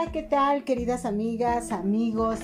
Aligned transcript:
Hola, 0.00 0.12
¿qué 0.12 0.22
tal 0.22 0.62
queridas 0.62 1.04
amigas, 1.04 1.72
amigos? 1.72 2.38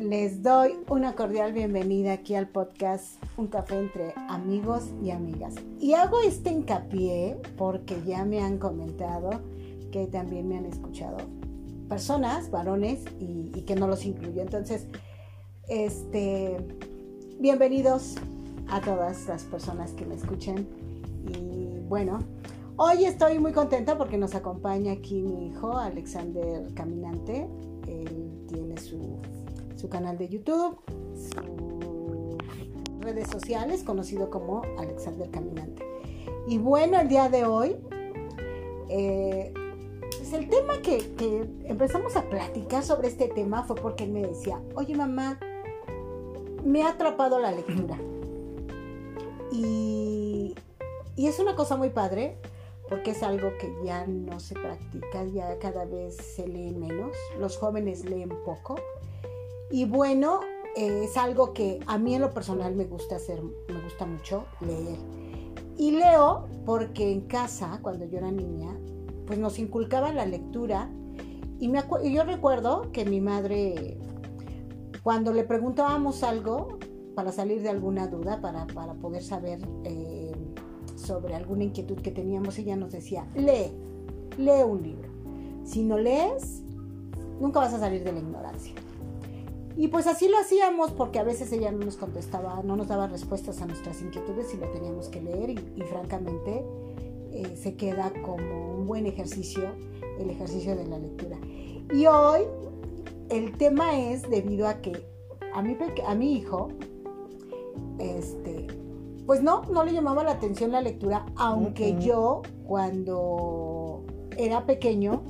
Les 0.00 0.42
doy 0.42 0.72
una 0.88 1.14
cordial 1.14 1.52
bienvenida 1.52 2.14
aquí 2.14 2.34
al 2.34 2.48
podcast 2.48 3.22
Un 3.36 3.46
café 3.46 3.78
entre 3.78 4.14
amigos 4.28 4.88
y 5.00 5.12
amigas. 5.12 5.54
Y 5.78 5.92
hago 5.92 6.20
este 6.22 6.50
hincapié 6.50 7.36
porque 7.56 8.02
ya 8.04 8.24
me 8.24 8.40
han 8.40 8.58
comentado 8.58 9.30
que 9.92 10.08
también 10.08 10.48
me 10.48 10.58
han 10.58 10.66
escuchado 10.66 11.18
personas, 11.88 12.50
varones, 12.50 13.04
y, 13.20 13.52
y 13.54 13.62
que 13.62 13.76
no 13.76 13.86
los 13.86 14.04
incluyo. 14.04 14.42
Entonces, 14.42 14.88
este, 15.68 16.56
bienvenidos 17.38 18.16
a 18.70 18.80
todas 18.80 19.28
las 19.28 19.44
personas 19.44 19.92
que 19.92 20.04
me 20.04 20.16
escuchen. 20.16 20.66
Y 21.28 21.78
bueno, 21.88 22.18
Hoy 22.76 23.04
estoy 23.04 23.38
muy 23.38 23.52
contenta 23.52 23.96
porque 23.96 24.18
nos 24.18 24.34
acompaña 24.34 24.94
aquí 24.94 25.22
mi 25.22 25.46
hijo 25.46 25.78
Alexander 25.78 26.74
Caminante. 26.74 27.46
Él 27.86 28.46
tiene 28.48 28.76
su, 28.78 29.20
canal 29.88 30.18
de 30.18 30.28
YouTube, 30.28 30.80
sus 31.14 32.36
redes 32.98 33.28
sociales, 33.30 33.84
conocido 33.84 34.28
como 34.28 34.62
Alexander 34.76 35.30
Caminante. 35.30 35.84
Y 36.48 36.58
bueno, 36.58 36.98
el 36.98 37.06
día 37.06 37.28
de 37.28 37.44
hoy, 37.44 37.76
eh, 38.88 39.54
pues 40.18 40.32
el 40.32 40.48
tema 40.48 40.82
que, 40.82 41.14
que, 41.14 41.48
empezamos 41.66 42.16
a 42.16 42.28
platicar 42.28 42.82
sobre 42.82 43.06
este 43.06 43.28
tema 43.28 43.62
fue 43.62 43.76
porque 43.76 44.02
él 44.02 44.10
me 44.10 44.22
decía, 44.22 44.60
oye 44.74 44.96
mamá, 44.96 45.38
me 46.64 46.82
ha 46.82 46.88
atrapado 46.88 47.38
la 47.38 47.52
lectura. 47.52 47.96
Y, 49.52 50.56
y 51.14 51.26
es 51.28 51.38
una 51.38 51.54
cosa 51.54 51.76
muy 51.76 51.90
padre 51.90 52.36
porque 52.88 53.12
es 53.12 53.22
algo 53.22 53.50
que 53.58 53.74
ya 53.84 54.06
no 54.06 54.40
se 54.40 54.54
practica, 54.54 55.24
ya 55.24 55.58
cada 55.58 55.84
vez 55.84 56.16
se 56.16 56.46
lee 56.46 56.72
menos, 56.72 57.16
los 57.38 57.56
jóvenes 57.56 58.04
leen 58.04 58.30
poco. 58.44 58.76
Y 59.70 59.86
bueno, 59.86 60.40
eh, 60.76 61.04
es 61.04 61.16
algo 61.16 61.52
que 61.52 61.80
a 61.86 61.98
mí 61.98 62.14
en 62.14 62.20
lo 62.20 62.30
personal 62.32 62.74
me 62.74 62.84
gusta 62.84 63.16
hacer, 63.16 63.42
me 63.42 63.80
gusta 63.82 64.06
mucho 64.06 64.44
leer. 64.60 64.98
Y 65.76 65.92
leo 65.92 66.46
porque 66.66 67.10
en 67.10 67.22
casa, 67.22 67.78
cuando 67.82 68.04
yo 68.04 68.18
era 68.18 68.30
niña, 68.30 68.76
pues 69.26 69.38
nos 69.38 69.58
inculcaban 69.58 70.16
la 70.16 70.26
lectura. 70.26 70.90
Y, 71.58 71.68
me 71.68 71.82
yo 72.12 72.24
recuerdo 72.24 72.92
que 72.92 73.04
mi 73.04 73.20
madre, 73.20 73.98
cuando 75.02 75.32
le 75.32 75.44
preguntábamos 75.44 76.22
algo, 76.22 76.78
para 77.14 77.32
salir 77.32 77.62
de 77.62 77.70
alguna 77.70 78.08
duda, 78.08 78.40
para, 78.40 78.66
para 78.66 78.94
poder 78.94 79.22
saber 79.22 79.60
eh, 79.84 80.23
sobre 81.04 81.34
alguna 81.34 81.64
inquietud 81.64 82.00
que 82.00 82.10
teníamos, 82.10 82.58
ella 82.58 82.76
nos 82.76 82.92
decía, 82.92 83.26
lee, 83.34 83.72
lee 84.38 84.62
un 84.66 84.82
libro. 84.82 85.08
Si 85.64 85.82
no 85.82 85.98
lees, 85.98 86.62
nunca 87.40 87.60
vas 87.60 87.74
a 87.74 87.78
salir 87.78 88.04
de 88.04 88.12
la 88.12 88.18
ignorancia. 88.18 88.74
Y 89.76 89.88
pues 89.88 90.06
así 90.06 90.28
lo 90.28 90.38
hacíamos 90.38 90.92
porque 90.92 91.18
a 91.18 91.24
veces 91.24 91.50
ella 91.52 91.72
no 91.72 91.84
nos 91.84 91.96
contestaba, 91.96 92.62
no 92.62 92.76
nos 92.76 92.88
daba 92.88 93.08
respuestas 93.08 93.60
a 93.60 93.66
nuestras 93.66 94.00
inquietudes 94.02 94.54
y 94.54 94.56
lo 94.56 94.68
teníamos 94.70 95.08
que 95.08 95.20
leer 95.20 95.50
y, 95.50 95.82
francamente 95.82 96.64
eh, 97.32 97.56
se 97.60 97.74
queda 97.74 98.12
como 98.22 98.76
un 98.76 98.86
buen 98.86 99.06
ejercicio 99.06 99.70
el 100.18 100.30
ejercicio 100.30 100.76
de 100.76 100.86
la 100.86 100.98
lectura. 100.98 101.38
Y 101.92 102.06
hoy 102.06 102.42
el 103.30 103.56
tema 103.56 103.98
es 103.98 104.28
debido 104.28 104.68
a 104.68 104.80
que 104.80 105.06
a 105.52 105.62
mi, 105.62 105.76
a 106.06 106.14
mi 106.14 106.36
hijo, 106.36 106.68
este, 107.98 108.66
pues 109.26 109.42
no, 109.42 109.62
no 109.62 109.84
le 109.84 109.92
llamaba 109.92 110.24
la 110.24 110.32
atención 110.32 110.72
la 110.72 110.82
lectura, 110.82 111.26
aunque 111.36 111.96
yo 112.00 112.42
cuando 112.66 114.04
era 114.36 114.66
pequeño 114.66 115.22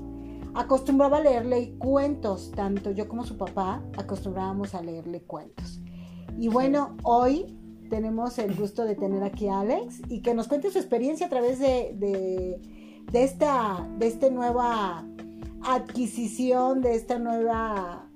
acostumbraba 0.54 1.18
a 1.18 1.20
leerle 1.20 1.74
cuentos, 1.78 2.52
tanto 2.54 2.90
yo 2.90 3.08
como 3.08 3.24
su 3.24 3.36
papá 3.36 3.82
acostumbrábamos 3.96 4.74
a 4.74 4.82
leerle 4.82 5.22
cuentos. 5.22 5.80
Y 6.38 6.48
bueno, 6.48 6.96
hoy 7.02 7.58
tenemos 7.90 8.38
el 8.38 8.54
gusto 8.54 8.84
de 8.84 8.94
tener 8.94 9.22
aquí 9.22 9.48
a 9.48 9.60
Alex 9.60 10.00
y 10.08 10.20
que 10.20 10.34
nos 10.34 10.48
cuente 10.48 10.70
su 10.70 10.78
experiencia 10.78 11.26
a 11.26 11.30
través 11.30 11.58
de, 11.58 11.94
de, 11.98 12.60
de 13.10 13.24
esta 13.24 13.88
de 13.98 14.06
este 14.06 14.30
nueva 14.30 15.04
adquisición, 15.62 16.82
de 16.82 16.94
esta 16.94 17.18
nueva 17.18 18.08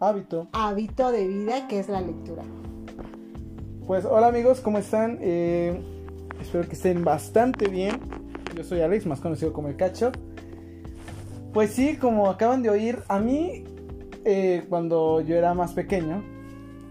hábito. 0.00 0.48
hábito 0.52 1.12
de 1.12 1.28
vida 1.28 1.68
que 1.68 1.78
es 1.78 1.88
la 1.88 2.00
lectura. 2.00 2.44
Pues 3.90 4.04
hola 4.04 4.28
amigos, 4.28 4.60
¿cómo 4.60 4.78
están? 4.78 5.18
Eh, 5.20 5.76
espero 6.40 6.64
que 6.68 6.74
estén 6.74 7.02
bastante 7.02 7.66
bien. 7.66 7.98
Yo 8.54 8.62
soy 8.62 8.82
Alex, 8.82 9.04
más 9.04 9.18
conocido 9.18 9.52
como 9.52 9.66
el 9.66 9.74
Cacho. 9.74 10.12
Pues 11.52 11.72
sí, 11.72 11.96
como 11.96 12.30
acaban 12.30 12.62
de 12.62 12.70
oír, 12.70 13.00
a 13.08 13.18
mí 13.18 13.64
eh, 14.24 14.64
cuando 14.68 15.20
yo 15.22 15.34
era 15.34 15.54
más 15.54 15.72
pequeño, 15.72 16.22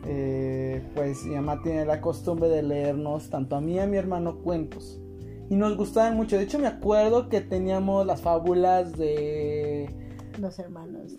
eh, 0.08 0.84
pues 0.94 1.24
mi 1.24 1.36
mamá 1.36 1.62
tiene 1.64 1.86
la 1.86 2.02
costumbre 2.02 2.50
de 2.50 2.64
leernos 2.64 3.30
tanto 3.30 3.56
a 3.56 3.62
mí 3.62 3.76
y 3.76 3.80
a 3.80 3.88
mi 3.88 3.96
hermano 3.96 4.40
cuentos. 4.40 5.00
Y 5.50 5.56
nos 5.56 5.78
gustaban 5.78 6.18
mucho. 6.18 6.36
De 6.36 6.44
hecho 6.44 6.60
me 6.60 6.68
acuerdo 6.68 7.30
que 7.30 7.40
teníamos 7.40 8.06
las 8.06 8.22
fábulas 8.22 8.92
de... 8.98 9.90
Los 10.38 10.60
hermanos. 10.60 11.16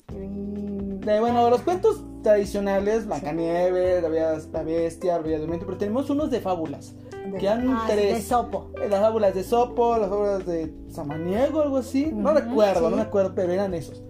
De, 1.01 1.19
bueno, 1.19 1.49
los 1.49 1.63
cuentos 1.63 2.03
tradicionales, 2.23 3.07
Blancanieves, 3.07 4.03
la, 4.03 4.09
la 4.09 4.63
Bestia, 4.63 5.17
la 5.17 5.23
Bella 5.23 5.39
Durmiente, 5.39 5.65
pero 5.65 5.79
tenemos 5.79 6.11
unos 6.11 6.31
de 6.31 6.41
fábulas. 6.41 6.95
que 7.39 7.49
han 7.49 7.69
ah, 7.71 7.85
tres. 7.87 8.17
De 8.17 8.23
Sopo. 8.23 8.71
Eh, 8.83 8.89
las 8.89 9.01
fábulas 9.01 9.35
de 9.35 9.43
Sopo, 9.43 9.97
las 9.97 10.11
fábulas 10.11 10.47
de 10.47 10.75
Samaniego, 10.91 11.63
algo 11.63 11.79
así. 11.79 12.11
no 12.13 12.35
recuerdo, 12.35 12.91
no 12.91 12.97
me 12.97 13.03
acuerdo, 13.03 13.35
pero 13.35 13.53
eran 13.53 13.75
esos. 13.75 14.03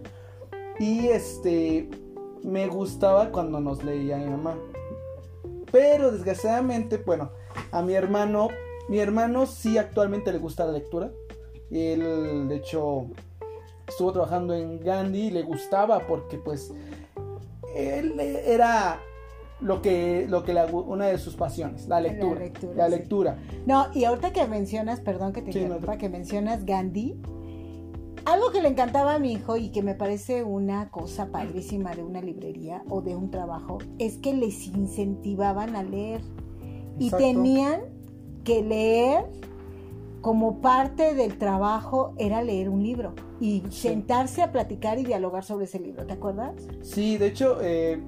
Y 0.79 1.09
este. 1.09 1.89
Me 2.43 2.69
gustaba 2.69 3.31
cuando 3.31 3.61
nos 3.61 3.84
leía 3.84 4.17
mi 4.17 4.27
mamá. 4.27 4.56
Pero 5.71 6.11
desgraciadamente, 6.11 6.97
bueno, 6.99 7.31
a 7.71 7.83
mi 7.83 7.95
hermano. 7.95 8.49
Mi 8.89 8.99
hermano 8.99 9.47
sí 9.47 9.79
actualmente 9.79 10.33
le 10.33 10.39
gusta 10.39 10.67
la 10.67 10.73
lectura. 10.73 11.12
Él, 11.71 12.49
de 12.49 12.56
hecho, 12.56 13.06
estuvo 13.91 14.12
trabajando 14.12 14.55
en 14.55 14.81
Gandhi 14.81 15.27
y 15.27 15.31
le 15.31 15.43
gustaba 15.43 16.01
porque, 16.06 16.39
pues 16.39 16.73
él 17.75 18.19
era 18.19 19.01
lo 19.61 19.83
que, 19.83 20.27
lo 20.28 20.43
que 20.45 20.53
una 20.53 21.06
de 21.06 21.19
sus 21.19 21.34
pasiones, 21.34 21.87
la 21.89 22.00
lectura. 22.00 22.41
La 22.75 22.89
lectura. 22.89 23.39
No, 23.67 23.87
y 23.95 24.05
ahorita 24.05 24.33
que 24.33 24.47
mencionas, 24.47 25.00
perdón 25.00 25.33
que 25.33 25.43
te 25.43 25.50
interrumpa, 25.50 25.99
que 25.99 26.09
mencionas 26.09 26.65
Gandhi, 26.65 27.21
algo 28.25 28.50
que 28.50 28.62
le 28.62 28.69
encantaba 28.69 29.15
a 29.15 29.19
mi 29.19 29.33
hijo 29.33 29.56
y 29.56 29.71
que 29.71 29.83
me 29.83 29.95
parece 29.95 30.45
una 30.45 30.91
cosa 30.91 31.31
padrísima 31.31 31.95
de 31.95 32.03
una 32.03 32.21
librería 32.21 32.83
o 32.89 33.00
de 33.03 33.17
un 33.17 33.31
trabajo, 33.31 33.79
es 33.99 34.19
que 34.19 34.34
les 34.34 34.67
incentivaban 34.67 35.77
a 35.77 35.83
leer. 35.83 36.21
Y 36.99 37.11
tenían 37.11 37.81
que 38.45 38.62
leer 38.62 39.25
como 40.20 40.60
parte 40.60 41.14
del 41.14 41.38
trabajo 41.38 42.14
era 42.19 42.42
leer 42.42 42.69
un 42.69 42.82
libro 42.82 43.14
y 43.41 43.62
sentarse 43.70 44.42
a 44.42 44.53
platicar 44.53 44.98
y 44.98 45.04
dialogar 45.04 45.44
sobre 45.44 45.64
ese 45.64 45.78
libro, 45.78 46.04
¿te 46.06 46.12
acuerdas? 46.12 46.54
Sí, 46.82 47.16
de 47.16 47.28
hecho, 47.28 47.58
eh, 47.62 48.00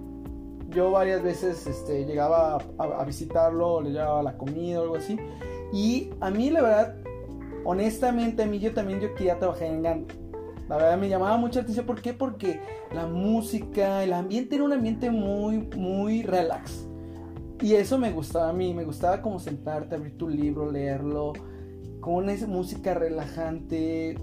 yo 0.71 0.91
varias 0.91 1.23
veces 1.23 1.67
este, 1.67 2.05
llegaba 2.05 2.59
a, 2.79 3.05
visitarlo, 3.05 3.81
le 3.81 3.91
llevaba 3.91 4.23
la 4.23 4.37
comida 4.37 4.81
o 4.81 4.83
algo 4.83 4.97
así, 4.97 5.19
y 5.73 6.11
a 6.21 6.31
mí 6.31 6.51
la 6.51 6.63
verdad, 6.63 6.97
honestamente, 7.65 8.43
a 8.43 8.47
mí 8.47 8.59
yo 8.59 8.75
también 8.75 9.01
yo 9.01 9.15
quería 9.15 9.39
trabajar 9.39 9.69
en 9.69 9.83
Gandhi. 9.83 10.15
La 10.69 10.77
verdad 10.77 10.97
me 10.97 11.09
llamaba 11.09 11.37
mucha 11.37 11.61
atención, 11.61 11.85
¿por 11.85 12.01
qué? 12.01 12.15
Porque 12.15 12.61
la 12.95 13.07
música, 13.07 14.03
el 14.05 14.13
ambiente 14.13 14.55
era 14.55 14.65
un 14.65 14.73
ambiente 14.73 15.11
muy, 15.11 15.59
muy 15.77 16.23
relax. 16.23 16.87
Y 17.61 17.75
eso 17.75 17.99
me 17.99 18.11
gustaba 18.11 18.49
a 18.49 18.53
mí, 18.53 18.73
me 18.73 18.85
gustaba 18.85 19.21
como 19.21 19.39
sentarte, 19.39 19.95
abrir 19.95 20.17
tu 20.17 20.29
libro, 20.29 20.71
leerlo, 20.71 21.33
con 22.03 22.15
una 22.15 22.35
música 22.49 22.93
relajante, 22.93 24.19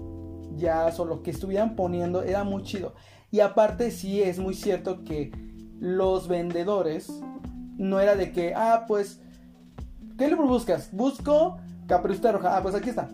jazz 0.54 1.00
o 1.00 1.06
lo 1.06 1.22
que 1.22 1.32
estuvieran 1.32 1.74
poniendo, 1.74 2.22
era 2.22 2.44
muy 2.44 2.62
chido. 2.62 2.94
Y 3.32 3.40
aparte 3.40 3.90
sí 3.90 4.22
es 4.22 4.38
muy 4.38 4.54
cierto 4.54 5.02
que 5.02 5.32
los 5.80 6.28
vendedores 6.28 7.10
no 7.78 7.98
era 7.98 8.14
de 8.14 8.32
que, 8.32 8.54
ah, 8.54 8.84
pues, 8.86 9.22
¿qué 10.18 10.28
libro 10.28 10.46
buscas? 10.46 10.90
Busco 10.92 11.56
Caperucita 11.86 12.32
Roja. 12.32 12.56
Ah, 12.56 12.62
pues 12.62 12.74
aquí 12.74 12.90
está. 12.90 13.08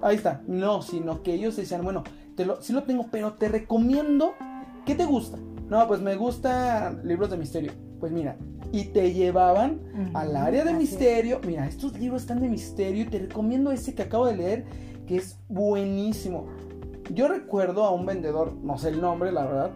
Ahí 0.00 0.14
está. 0.14 0.42
No, 0.46 0.80
sino 0.80 1.22
que 1.22 1.34
ellos 1.34 1.56
decían, 1.56 1.82
bueno, 1.82 2.04
te 2.36 2.46
lo, 2.46 2.62
sí 2.62 2.72
lo 2.72 2.84
tengo, 2.84 3.08
pero 3.10 3.32
te 3.32 3.48
recomiendo. 3.48 4.34
¿Qué 4.86 4.94
te 4.94 5.06
gusta? 5.06 5.38
No, 5.68 5.88
pues 5.88 6.00
me 6.00 6.14
gustan 6.14 7.00
libros 7.04 7.30
de 7.30 7.36
misterio. 7.36 7.72
Pues 7.98 8.12
mira, 8.12 8.36
y 8.72 8.84
te 8.84 9.12
llevaban 9.12 9.80
al 10.14 10.36
área 10.36 10.64
de 10.64 10.74
misterio. 10.74 11.40
Mira, 11.46 11.66
estos 11.66 11.98
libros 11.98 12.22
están 12.22 12.40
de 12.40 12.48
misterio 12.48 13.04
y 13.04 13.06
te 13.06 13.18
recomiendo 13.18 13.72
ese 13.72 13.94
que 13.94 14.02
acabo 14.02 14.26
de 14.26 14.36
leer, 14.36 14.64
que 15.06 15.16
es 15.16 15.38
buenísimo. 15.48 16.46
Yo 17.14 17.28
recuerdo 17.28 17.84
a 17.84 17.90
un 17.90 18.04
vendedor, 18.04 18.52
no 18.62 18.76
sé 18.78 18.90
el 18.90 19.00
nombre, 19.00 19.32
la 19.32 19.44
verdad. 19.44 19.70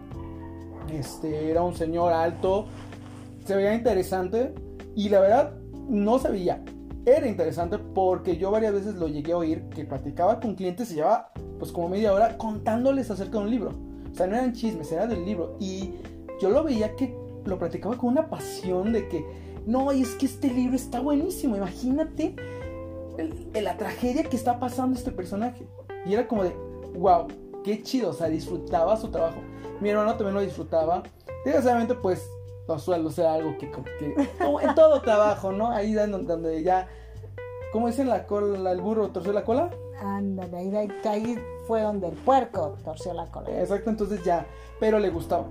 Este 0.92 1.50
era 1.50 1.62
un 1.62 1.74
señor 1.74 2.12
alto, 2.12 2.66
se 3.46 3.56
veía 3.56 3.74
interesante 3.74 4.54
y 4.94 5.08
la 5.08 5.20
verdad 5.20 5.52
no 5.88 6.18
se 6.18 6.30
veía. 6.30 6.62
Era 7.04 7.26
interesante 7.26 7.78
porque 7.78 8.36
yo 8.36 8.50
varias 8.50 8.74
veces 8.74 8.94
lo 8.94 9.08
llegué 9.08 9.32
a 9.32 9.38
oír 9.38 9.62
que 9.70 9.84
platicaba 9.84 10.38
con 10.38 10.54
clientes 10.54 10.92
y 10.92 10.96
llevaba 10.96 11.32
pues 11.58 11.72
como 11.72 11.88
media 11.88 12.12
hora 12.12 12.36
contándoles 12.36 13.10
acerca 13.10 13.38
de 13.38 13.44
un 13.44 13.50
libro. 13.50 13.72
O 14.12 14.14
sea, 14.14 14.26
no 14.26 14.36
eran 14.36 14.52
chismes, 14.52 14.92
era 14.92 15.06
del 15.06 15.24
libro. 15.24 15.56
Y 15.58 15.94
yo 16.40 16.50
lo 16.50 16.62
veía 16.62 16.94
que 16.94 17.16
lo 17.44 17.58
practicaba 17.58 17.96
con 17.96 18.10
una 18.10 18.28
pasión 18.28 18.92
de 18.92 19.08
que, 19.08 19.24
no, 19.66 19.92
y 19.92 20.02
es 20.02 20.14
que 20.14 20.26
este 20.26 20.48
libro 20.48 20.76
está 20.76 21.00
buenísimo, 21.00 21.56
imagínate 21.56 22.34
la 23.54 23.76
tragedia 23.76 24.24
que 24.24 24.36
está 24.36 24.58
pasando 24.58 24.98
este 24.98 25.10
personaje. 25.10 25.66
Y 26.06 26.14
era 26.14 26.26
como 26.26 26.44
de, 26.44 26.54
wow, 26.96 27.28
qué 27.62 27.82
chido, 27.82 28.10
o 28.10 28.12
sea, 28.12 28.28
disfrutaba 28.28 28.96
su 28.96 29.08
trabajo. 29.08 29.40
Mi 29.80 29.90
hermano 29.90 30.14
también 30.16 30.34
lo 30.34 30.40
disfrutaba. 30.40 31.02
Desgraciadamente, 31.44 31.94
pues, 31.94 32.28
los 32.68 32.82
sueldos 32.82 33.18
era 33.18 33.34
algo 33.34 33.56
que, 33.58 33.70
como 33.70 33.84
que 33.84 34.14
en 34.62 34.74
todo 34.74 35.00
trabajo, 35.02 35.52
¿no? 35.52 35.70
Ahí 35.70 35.92
donde, 35.92 36.24
donde 36.24 36.62
ya, 36.62 36.88
¿cómo 37.72 37.88
dicen 37.88 38.08
la 38.08 38.26
cola, 38.26 38.72
el 38.72 38.80
burro 38.80 39.08
torció 39.10 39.32
la 39.32 39.44
cola? 39.44 39.70
Ándale, 40.00 40.56
ahí, 40.56 40.88
ahí 41.04 41.38
fue 41.66 41.82
donde 41.82 42.08
el 42.08 42.14
puerco 42.14 42.76
torció 42.84 43.12
la 43.12 43.26
cola. 43.26 43.48
Exacto, 43.60 43.90
entonces 43.90 44.24
ya, 44.24 44.46
pero 44.80 44.98
le 44.98 45.10
gustaba. 45.10 45.46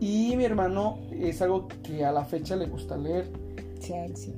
Y 0.00 0.34
mi 0.36 0.44
hermano 0.44 0.98
es 1.12 1.42
algo 1.42 1.68
que 1.82 2.04
a 2.04 2.12
la 2.12 2.24
fecha 2.24 2.56
le 2.56 2.66
gusta 2.66 2.96
leer. 2.96 3.30
Sí, 3.80 3.94
sí. 4.14 4.34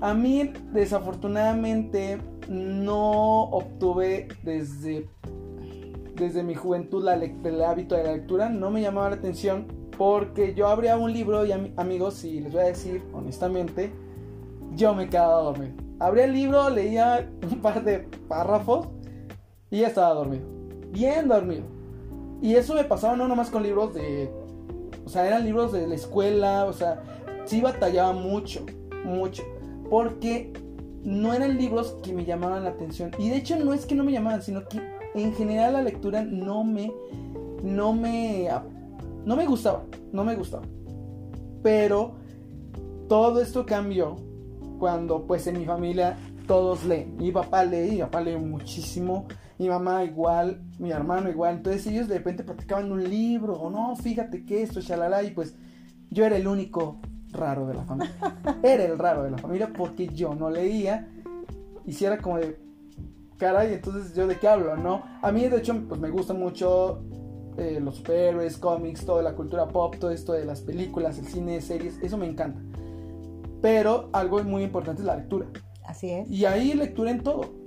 A 0.00 0.14
mí, 0.14 0.52
desafortunadamente, 0.72 2.18
no 2.48 3.42
obtuve 3.42 4.28
desde, 4.42 5.08
desde 6.14 6.42
mi 6.42 6.54
juventud 6.54 7.04
la 7.04 7.14
el 7.14 7.62
hábito 7.62 7.96
de 7.96 8.04
la 8.04 8.12
lectura. 8.12 8.48
No 8.48 8.70
me 8.70 8.80
llamaba 8.80 9.10
la 9.10 9.16
atención 9.16 9.66
porque 9.98 10.54
yo 10.54 10.68
abría 10.68 10.96
un 10.96 11.12
libro 11.12 11.44
y 11.44 11.52
amigos, 11.52 12.24
y 12.24 12.40
les 12.40 12.52
voy 12.52 12.62
a 12.62 12.66
decir 12.66 13.02
honestamente, 13.12 13.92
yo 14.74 14.94
me 14.94 15.10
quedaba 15.10 15.42
dormido. 15.42 15.74
Abría 15.98 16.24
el 16.24 16.32
libro, 16.32 16.70
leía 16.70 17.30
un 17.42 17.60
par 17.60 17.84
de 17.84 17.98
párrafos 18.26 18.88
y 19.70 19.80
ya 19.80 19.88
estaba 19.88 20.14
dormido. 20.14 20.44
Bien 20.90 21.28
dormido. 21.28 21.64
Y 22.40 22.54
eso 22.54 22.74
me 22.74 22.84
pasaba 22.84 23.16
no 23.16 23.28
nomás 23.28 23.50
con 23.50 23.62
libros 23.62 23.92
de... 23.92 24.30
O 25.04 25.08
sea, 25.08 25.26
eran 25.26 25.44
libros 25.44 25.72
de 25.72 25.86
la 25.86 25.94
escuela, 25.94 26.64
o 26.66 26.72
sea, 26.72 27.02
sí 27.46 27.60
batallaba 27.60 28.12
mucho, 28.12 28.64
mucho 29.04 29.42
porque 29.90 30.52
no 31.02 31.34
eran 31.34 31.58
libros 31.58 31.96
que 32.02 32.14
me 32.14 32.24
llamaban 32.24 32.64
la 32.64 32.70
atención. 32.70 33.10
Y 33.18 33.28
de 33.28 33.36
hecho 33.36 33.56
no 33.56 33.74
es 33.74 33.84
que 33.84 33.94
no 33.94 34.04
me 34.04 34.12
llamaban, 34.12 34.42
sino 34.42 34.66
que 34.66 34.80
en 35.14 35.34
general 35.34 35.74
la 35.74 35.82
lectura 35.82 36.22
no 36.22 36.64
me 36.64 36.92
no 37.62 37.92
me 37.92 38.48
no 39.26 39.36
me 39.36 39.46
gustaba, 39.46 39.84
no 40.12 40.24
me 40.24 40.36
gustaba. 40.36 40.62
Pero 41.62 42.14
todo 43.08 43.42
esto 43.42 43.66
cambió 43.66 44.16
cuando 44.78 45.26
pues 45.26 45.46
en 45.48 45.58
mi 45.58 45.66
familia 45.66 46.16
todos 46.46 46.84
leen. 46.84 47.16
Mi 47.16 47.32
papá 47.32 47.64
lee, 47.64 47.90
mi 47.90 47.98
papá 47.98 48.20
lee 48.20 48.36
muchísimo, 48.36 49.26
mi 49.60 49.68
mamá 49.68 50.04
igual, 50.04 50.62
mi 50.78 50.90
hermano 50.90 51.28
igual. 51.28 51.56
Entonces 51.56 51.86
ellos 51.86 52.08
de 52.08 52.16
repente 52.16 52.44
practicaban 52.44 52.90
un 52.90 53.04
libro, 53.04 53.52
o 53.60 53.68
no, 53.68 53.94
fíjate 53.94 54.46
que 54.46 54.62
esto, 54.62 54.80
shalala, 54.80 55.22
y 55.22 55.32
pues 55.32 55.54
yo 56.08 56.24
era 56.24 56.38
el 56.38 56.48
único 56.48 56.98
raro 57.30 57.66
de 57.66 57.74
la 57.74 57.84
familia. 57.84 58.14
Era 58.62 58.84
el 58.84 58.98
raro 58.98 59.22
de 59.22 59.30
la 59.30 59.36
familia 59.36 59.70
porque 59.76 60.08
yo 60.08 60.34
no 60.34 60.48
leía. 60.48 61.08
Y 61.84 61.92
si 61.92 62.06
era 62.06 62.18
como 62.18 62.38
de, 62.38 62.58
caray, 63.36 63.74
entonces 63.74 64.14
yo 64.14 64.26
de 64.26 64.38
qué 64.38 64.48
hablo, 64.48 64.76
¿no? 64.76 65.02
A 65.20 65.30
mí 65.30 65.46
de 65.46 65.58
hecho 65.58 65.78
pues 65.86 66.00
me 66.00 66.08
gusta 66.08 66.32
mucho 66.32 67.04
eh, 67.58 67.80
los 67.80 67.96
superhéroes, 67.96 68.56
cómics, 68.56 69.04
toda 69.04 69.22
la 69.22 69.34
cultura 69.36 69.68
pop, 69.68 69.94
todo 70.00 70.10
esto 70.10 70.32
de 70.32 70.46
las 70.46 70.62
películas, 70.62 71.18
el 71.18 71.26
cine, 71.26 71.60
series, 71.60 71.98
eso 72.02 72.16
me 72.16 72.26
encanta. 72.26 72.60
Pero 73.60 74.08
algo 74.14 74.42
muy 74.42 74.62
importante 74.62 75.02
es 75.02 75.06
la 75.06 75.16
lectura. 75.16 75.46
Así 75.84 76.10
es. 76.10 76.30
Y 76.30 76.46
ahí 76.46 76.72
lectura 76.72 77.10
en 77.10 77.22
todo. 77.22 77.59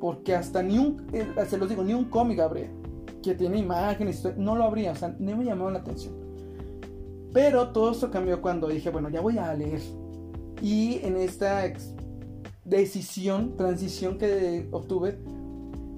Porque 0.00 0.34
hasta 0.34 0.62
ni 0.62 0.78
un, 0.78 1.06
eh, 1.12 1.26
se 1.46 1.58
los 1.58 1.68
digo, 1.68 1.84
ni 1.84 1.94
un 1.94 2.04
cómic 2.04 2.40
habría. 2.40 2.70
Que 3.22 3.34
tiene 3.34 3.58
imágenes, 3.58 4.26
no 4.36 4.56
lo 4.56 4.64
habría, 4.64 4.92
o 4.92 4.94
sea, 4.96 5.14
no 5.18 5.36
me 5.36 5.44
llamaba 5.44 5.70
la 5.70 5.80
atención. 5.80 6.14
Pero 7.32 7.68
todo 7.68 7.92
esto 7.92 8.10
cambió 8.10 8.40
cuando 8.40 8.66
dije, 8.68 8.90
bueno, 8.90 9.08
ya 9.10 9.20
voy 9.20 9.38
a 9.38 9.54
leer. 9.54 9.82
Y 10.62 11.00
en 11.04 11.16
esta 11.16 11.70
decisión, 12.64 13.56
transición 13.56 14.18
que 14.18 14.66
obtuve, 14.70 15.18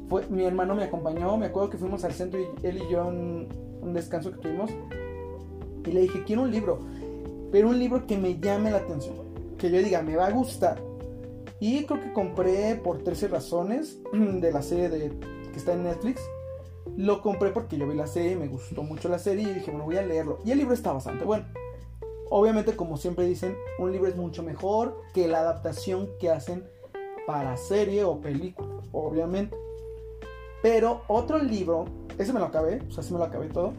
fue, 0.09 0.27
mi 0.29 0.45
hermano 0.45 0.75
me 0.75 0.85
acompañó, 0.85 1.37
me 1.37 1.47
acuerdo 1.47 1.71
que 1.71 1.79
fuimos 1.79 2.05
al 2.05 2.13
centro 2.13 2.41
y 2.41 2.67
él 2.67 2.83
y 2.83 2.93
yo 2.93 3.07
un, 3.07 3.49
un 3.81 3.95
descanso 3.95 4.31
que 4.33 4.39
tuvimos. 4.39 4.71
Y 5.87 5.91
le 5.91 6.03
dije, 6.03 6.23
quiero 6.25 6.43
un 6.43 6.51
libro, 6.51 6.81
pero 7.51 7.69
un 7.69 7.79
libro 7.79 8.07
que 8.07 8.17
me 8.19 8.39
llame 8.39 8.71
la 8.71 8.79
atención, 8.79 9.17
que 9.59 9.71
yo 9.71 9.79
diga, 9.79 10.03
me 10.03 10.17
va 10.17 10.27
a 10.27 10.31
gustar. 10.31 10.81
Y 11.63 11.85
creo 11.85 12.01
que 12.01 12.13
compré 12.13 12.75
por 12.75 13.05
13 13.05 13.29
razones 13.29 14.01
de 14.13 14.51
la 14.51 14.63
serie 14.63 14.89
de, 14.89 15.13
que 15.53 15.57
está 15.57 15.75
en 15.75 15.85
Netflix. 15.85 16.21
Lo 16.97 17.23
compré 17.23 17.51
porque 17.51 17.77
yo 17.77 17.87
vi 17.87 17.95
la 17.95 18.09
serie, 18.09 18.35
me 18.35 18.49
gustó 18.49 18.83
mucho 18.83 19.09
la 19.09 19.21
serie 19.21 19.49
y 19.49 19.55
dije, 19.55 19.71
bueno, 19.71 19.85
voy 19.85 19.97
a 19.97 20.03
leerlo. 20.03 20.41
Y 20.45 20.51
el 20.51 20.59
libro 20.59 20.75
está 20.75 20.93
bastante 20.93 21.25
bueno. 21.25 21.47
Obviamente, 22.31 22.75
como 22.75 22.97
siempre 22.97 23.27
dicen, 23.27 23.57
un 23.79 23.93
libro 23.93 24.09
es 24.09 24.17
mucho 24.17 24.43
mejor 24.43 25.01
que 25.15 25.29
la 25.29 25.39
adaptación 25.39 26.11
que 26.19 26.31
hacen 26.31 26.69
para 27.29 27.57
serie 27.57 28.03
o 28.03 28.21
película, 28.21 28.81
obviamente. 28.91 29.57
Pero 30.65 31.03
otro 31.07 31.39
libro, 31.39 31.85
ese 32.19 32.33
me 32.33 32.41
lo 32.41 32.47
acabé, 32.47 32.83
o 32.89 32.91
sea, 32.91 33.05
sí 33.05 33.13
me 33.13 33.21
lo 33.21 33.25
acabé 33.27 33.47
todo. 33.47 33.73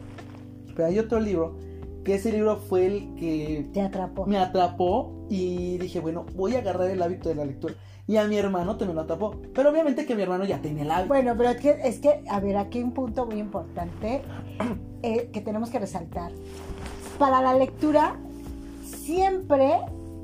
Pero 0.74 0.88
hay 0.88 1.00
otro 1.00 1.20
libro, 1.20 1.58
que 2.04 2.16
ese 2.16 2.32
libro 2.32 2.58
fue 2.58 2.86
el 2.86 3.16
que... 3.16 3.70
Te 3.74 3.82
atrapó. 3.82 4.26
Me 4.26 4.38
atrapó 4.38 5.26
y 5.30 5.78
dije, 5.78 6.00
bueno, 6.00 6.26
voy 6.36 6.56
a 6.56 6.60
agarrar 6.60 6.90
el 6.90 7.02
hábito 7.02 7.30
de 7.30 7.36
la 7.36 7.46
lectura. 7.46 7.76
Y 8.06 8.18
a 8.18 8.28
mi 8.28 8.38
hermano 8.38 8.78
también 8.78 8.96
lo 8.96 9.02
atrapó. 9.04 9.42
Pero 9.54 9.70
obviamente 9.70 10.06
que 10.06 10.16
mi 10.16 10.24
hermano 10.24 10.44
ya 10.44 10.62
tenía 10.62 10.84
el 10.84 10.92
hábito. 10.92 11.08
Bueno, 11.08 11.34
pero 11.38 11.50
es 11.50 11.58
que, 11.58 11.78
es 11.84 12.00
que 12.00 12.24
a 12.30 12.40
ver, 12.40 12.58
aquí 12.58 12.80
hay 12.80 12.84
un 12.84 12.92
punto 12.92 13.26
muy 13.26 13.40
importante 13.40 14.22
eh, 15.02 15.30
que 15.32 15.42
tenemos 15.42 15.70
que 15.70 15.80
resaltar. 15.80 16.32
Para 17.18 17.42
la 17.42 17.54
lectura, 17.54 18.18
siempre 18.84 19.80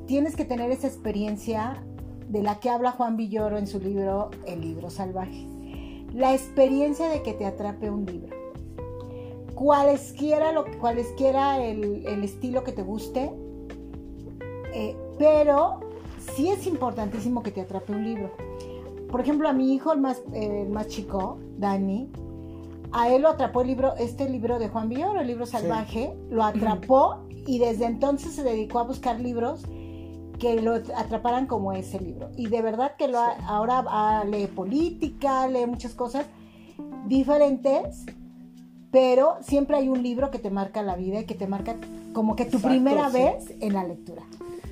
tienes 0.06 0.36
que 0.36 0.44
tener 0.44 0.70
esa 0.70 0.88
experiencia 0.88 1.82
de 2.28 2.42
la 2.42 2.60
que 2.60 2.68
habla 2.68 2.92
Juan 2.92 3.16
Villoro 3.16 3.58
en 3.58 3.66
su 3.66 3.80
libro 3.80 4.30
El 4.46 4.60
libro 4.60 4.90
salvaje. 4.90 5.46
La 6.12 6.34
experiencia 6.34 7.08
de 7.08 7.22
que 7.22 7.32
te 7.32 7.46
atrape 7.46 7.88
un 7.88 8.04
libro. 8.04 8.39
Cualesquiera, 9.60 10.52
lo, 10.52 10.64
cualesquiera 10.78 11.62
el, 11.62 12.06
el 12.06 12.24
estilo 12.24 12.64
que 12.64 12.72
te 12.72 12.80
guste, 12.80 13.30
eh, 14.72 14.96
pero 15.18 15.80
sí 16.34 16.48
es 16.48 16.66
importantísimo 16.66 17.42
que 17.42 17.50
te 17.50 17.60
atrape 17.60 17.92
un 17.92 18.02
libro. 18.02 18.30
Por 19.10 19.20
ejemplo, 19.20 19.50
a 19.50 19.52
mi 19.52 19.74
hijo, 19.74 19.92
el 19.92 20.00
más, 20.00 20.22
más 20.70 20.86
chico, 20.86 21.36
Dani, 21.58 22.08
a 22.92 23.10
él 23.10 23.20
lo 23.20 23.28
atrapó 23.28 23.60
el 23.60 23.66
libro, 23.66 23.94
este 23.96 24.30
libro 24.30 24.58
de 24.58 24.70
Juan 24.70 24.88
Villoro, 24.88 25.20
el 25.20 25.26
libro 25.26 25.44
salvaje, 25.44 26.16
lo 26.30 26.42
atrapó 26.42 27.18
y 27.28 27.58
desde 27.58 27.84
entonces 27.84 28.32
se 28.32 28.42
dedicó 28.42 28.78
a 28.78 28.84
buscar 28.84 29.20
libros 29.20 29.66
que 30.38 30.58
lo 30.62 30.76
atraparan 30.96 31.46
como 31.46 31.74
ese 31.74 32.00
libro. 32.00 32.30
Y 32.34 32.48
de 32.48 32.62
verdad 32.62 32.96
que 32.96 33.08
lo 33.08 33.18
ahora 33.18 34.24
lee 34.24 34.46
política, 34.46 35.46
lee 35.48 35.66
muchas 35.66 35.92
cosas 35.92 36.24
diferentes, 37.06 38.06
pero 38.90 39.36
siempre 39.42 39.76
hay 39.76 39.88
un 39.88 40.02
libro 40.02 40.30
que 40.30 40.38
te 40.38 40.50
marca 40.50 40.82
la 40.82 40.96
vida 40.96 41.20
y 41.20 41.24
que 41.24 41.34
te 41.34 41.46
marca 41.46 41.76
como 42.12 42.36
que 42.36 42.44
tu 42.44 42.60
primera 42.60 43.08
vez 43.08 43.54
en 43.60 43.74
la 43.74 43.84
lectura. 43.84 44.22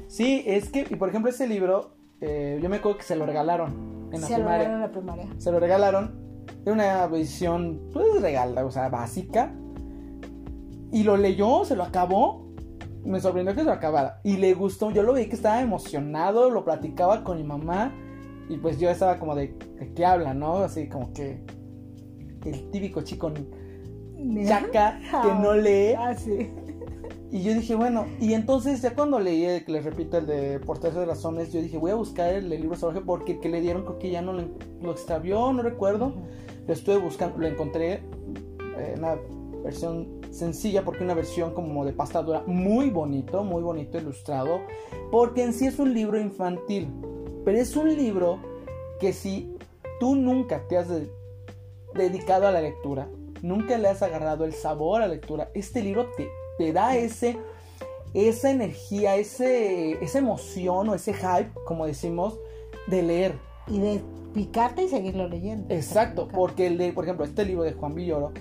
Sí, 0.08 0.42
es 0.46 0.70
que, 0.70 0.87
y 0.88 0.96
por 0.96 1.08
ejemplo, 1.08 1.30
ese 1.30 1.46
libro, 1.46 1.92
eh, 2.20 2.58
yo 2.62 2.68
me 2.68 2.76
acuerdo 2.76 2.98
que 2.98 3.04
se 3.04 3.14
lo 3.14 3.26
regalaron 3.26 4.08
en 4.12 4.20
la 4.20 4.26
se 4.26 4.34
primaria. 4.34 4.38
lo 4.38 4.48
regalaron 4.48 4.75
en 4.75 4.80
la 4.80 4.90
primaria. 4.90 5.26
Se 5.38 5.52
lo 5.52 5.60
regalaron. 5.60 6.28
Era 6.64 6.72
una 6.72 7.04
edición, 7.04 7.80
pues, 7.92 8.20
regala, 8.20 8.64
o 8.64 8.70
sea, 8.70 8.88
básica. 8.88 9.54
Y 10.90 11.02
lo 11.04 11.16
leyó, 11.16 11.64
se 11.64 11.76
lo 11.76 11.84
acabó. 11.84 12.48
Me 13.04 13.20
sorprendió 13.20 13.54
que 13.54 13.60
se 13.60 13.66
lo 13.66 13.72
acabara. 13.72 14.20
Y 14.25 14.38
le 14.38 14.54
gustó. 14.54 14.90
Yo 14.90 15.02
lo 15.02 15.12
vi 15.12 15.26
que 15.26 15.37
estaba 15.37 15.60
emocionado, 15.60 16.50
lo 16.50 16.64
platicaba 16.64 17.22
con 17.22 17.37
mi 17.37 17.44
mamá. 17.44 17.94
Y 18.48 18.56
pues 18.56 18.80
yo 18.80 18.88
estaba 18.88 19.18
como 19.18 19.34
de, 19.34 19.54
¿de 19.78 19.92
qué 19.92 20.06
habla, 20.06 20.32
no? 20.32 20.56
Así 20.56 20.88
como 20.88 21.12
que 21.12 21.42
el 22.44 22.70
típico 22.70 23.02
chico 23.02 23.30
chaca 24.46 25.00
que 25.22 25.34
no 25.40 25.54
lee. 25.54 25.94
Ah, 25.96 26.14
sí. 26.14 26.50
Y 27.30 27.42
yo 27.42 27.52
dije, 27.52 27.75
bueno, 27.75 28.06
y 28.20 28.32
entonces 28.32 28.80
ya 28.80 28.94
cuando 28.94 29.20
leí, 29.20 29.62
que 29.64 29.70
les 29.70 29.84
repito, 29.84 30.16
el 30.16 30.26
de 30.26 30.60
Por 30.60 30.78
tres 30.78 30.94
razones, 30.94 31.52
yo 31.52 31.60
dije, 31.60 31.76
voy 31.76 31.90
a 31.90 31.94
buscar 31.94 32.32
el, 32.32 32.48
libro 32.48 32.75
salvaje 32.75 33.02
porque 33.02 33.32
el 33.32 33.40
que 33.40 33.50
le 33.50 33.60
dieron 33.60 33.82
creo 33.82 33.98
que 33.98 34.10
ya 34.10 34.22
no 34.22 34.32
lo, 34.32 34.44
lo 34.80 34.92
extravió, 34.92 35.52
no 35.52 35.62
recuerdo. 35.62 36.14
Lo 36.66 36.72
estuve 36.72 36.96
buscando, 36.96 37.38
lo 37.38 37.46
encontré 37.46 38.02
en 38.78 38.98
una 38.98 39.16
versión 39.62 40.18
sencilla 40.30 40.84
porque 40.84 41.04
una 41.04 41.14
versión 41.14 41.52
como 41.54 41.84
de 41.84 41.92
pasta 41.92 42.22
dura, 42.22 42.42
muy 42.46 42.90
bonito, 42.90 43.44
muy 43.44 43.62
bonito 43.62 43.98
ilustrado, 43.98 44.60
porque 45.10 45.42
en 45.42 45.52
sí 45.52 45.66
es 45.66 45.78
un 45.78 45.94
libro 45.94 46.18
infantil, 46.18 46.88
pero 47.44 47.58
es 47.58 47.76
un 47.76 47.94
libro 47.94 48.38
que 49.00 49.12
si 49.12 49.54
tú 50.00 50.14
nunca 50.14 50.66
te 50.68 50.76
has 50.76 50.88
dedicado 51.94 52.46
a 52.46 52.52
la 52.52 52.60
lectura, 52.60 53.08
nunca 53.42 53.78
le 53.78 53.88
has 53.88 54.02
agarrado 54.02 54.45
el 54.45 54.52
sabor 54.52 55.02
a 55.02 55.07
la 55.07 55.14
lectura, 55.14 55.50
este 55.54 55.83
libro 55.83 56.11
te 56.16 56.28
te 56.59 56.73
da 56.73 56.97
ese, 56.97 57.38
esa 58.12 58.50
energía, 58.50 59.16
ese, 59.16 59.92
esa 60.04 60.18
emoción 60.18 60.88
o 60.88 60.95
ese 60.95 61.14
hype, 61.14 61.52
como 61.64 61.87
decimos, 61.87 62.38
de 62.88 63.02
leer. 63.02 63.35
Y 63.68 63.78
de 63.78 64.02
picarte 64.35 64.83
y 64.83 64.88
seguirlo 64.88 65.28
leyendo. 65.28 65.73
Exacto, 65.73 66.28
porque 66.28 66.66
el 66.66 66.76
de, 66.76 66.92
por 66.92 67.04
ejemplo, 67.04 67.25
este 67.25 67.45
libro 67.45 67.62
de 67.62 67.73
Juan 67.73 67.95
Villoro, 67.95 68.33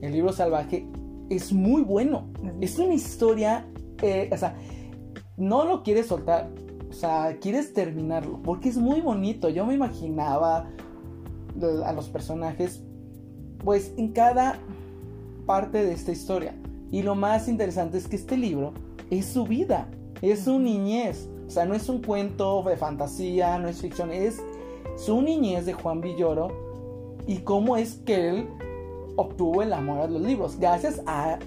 el 0.00 0.12
libro 0.12 0.32
salvaje, 0.32 0.88
es 1.28 1.52
muy 1.52 1.82
bueno. 1.82 2.28
Es 2.60 2.78
una 2.78 2.94
historia, 2.94 3.66
eh, 4.02 4.30
o 4.32 4.36
sea, 4.36 4.56
no 5.36 5.64
lo 5.64 5.82
quieres 5.82 6.06
soltar, 6.06 6.50
o 6.88 6.92
sea, 6.92 7.36
quieres 7.40 7.74
terminarlo, 7.74 8.40
porque 8.42 8.68
es 8.68 8.78
muy 8.78 9.00
bonito. 9.00 9.48
Yo 9.48 9.66
me 9.66 9.74
imaginaba 9.74 10.70
a 11.84 11.92
los 11.92 12.08
personajes, 12.08 12.84
pues 13.66 13.92
en 13.96 14.12
cada 14.12 14.60
parte 15.44 15.84
de 15.84 15.92
esta 15.92 16.12
historia. 16.12 16.54
Y 16.92 17.02
lo 17.02 17.16
más 17.16 17.48
interesante 17.48 17.98
es 17.98 18.06
que 18.06 18.14
este 18.14 18.36
libro 18.36 18.72
es 19.10 19.26
su 19.26 19.44
vida, 19.44 19.88
es 20.22 20.44
su 20.44 20.60
niñez. 20.60 21.28
O 21.48 21.50
sea, 21.50 21.66
no 21.66 21.74
es 21.74 21.88
un 21.88 22.00
cuento 22.00 22.62
de 22.62 22.76
fantasía, 22.76 23.58
no 23.58 23.68
es 23.68 23.82
ficción, 23.82 24.12
es 24.12 24.40
su 24.96 25.20
niñez 25.20 25.66
de 25.66 25.72
Juan 25.72 26.00
Villoro 26.00 26.48
y 27.26 27.38
cómo 27.38 27.76
es 27.76 27.96
que 27.96 28.28
él 28.28 28.48
obtuvo 29.16 29.62
el 29.62 29.72
amor 29.72 30.00
a 30.00 30.06
los 30.06 30.22
libros. 30.22 30.60
Gracias 30.60 31.02
a, 31.04 31.40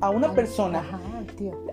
a 0.00 0.10
una 0.10 0.34
persona, 0.34 0.84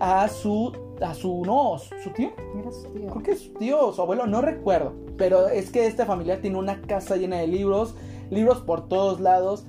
a 0.00 0.26
su, 0.26 0.72
a 1.00 1.14
su, 1.14 1.44
no, 1.46 1.78
su 1.78 2.10
tío. 2.10 2.32
Era 2.58 2.72
su 2.72 2.88
tío. 2.88 3.10
Creo 3.10 3.22
que 3.22 3.30
es 3.30 3.40
su 3.42 3.52
tío 3.54 3.92
su 3.92 4.02
abuelo, 4.02 4.26
no 4.26 4.40
recuerdo. 4.40 4.92
Pero 5.16 5.46
es 5.46 5.70
que 5.70 5.86
esta 5.86 6.04
familia 6.04 6.40
tiene 6.40 6.58
una 6.58 6.82
casa 6.82 7.16
llena 7.16 7.36
de 7.36 7.46
libros, 7.46 7.94
libros 8.30 8.60
por 8.60 8.88
todos 8.88 9.20
lados. 9.20 9.64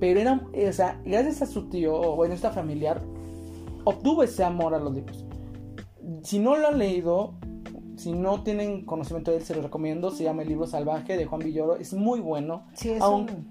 Pero 0.00 0.20
era, 0.20 0.46
o 0.52 0.72
sea, 0.72 1.00
gracias 1.04 1.42
a 1.42 1.46
su 1.46 1.68
tío, 1.68 1.94
o 1.94 2.16
bueno, 2.16 2.34
esta 2.34 2.50
familiar, 2.50 3.02
obtuvo 3.84 4.22
ese 4.22 4.44
amor 4.44 4.74
a 4.74 4.78
los 4.78 4.94
libros. 4.94 5.24
Si 6.22 6.38
no 6.38 6.56
lo 6.56 6.68
han 6.68 6.78
leído, 6.78 7.34
si 7.98 8.12
no 8.12 8.42
tienen 8.44 8.84
conocimiento 8.84 9.32
de 9.32 9.38
él, 9.38 9.42
se 9.42 9.54
los 9.54 9.64
recomiendo. 9.64 10.10
Se 10.10 10.24
llama 10.24 10.42
El 10.42 10.48
libro 10.48 10.66
salvaje 10.66 11.16
de 11.16 11.26
Juan 11.26 11.40
Villoro. 11.40 11.76
Es 11.76 11.92
muy 11.92 12.20
bueno. 12.20 12.66
Sí, 12.74 12.90
es, 12.90 13.02
un, 13.02 13.48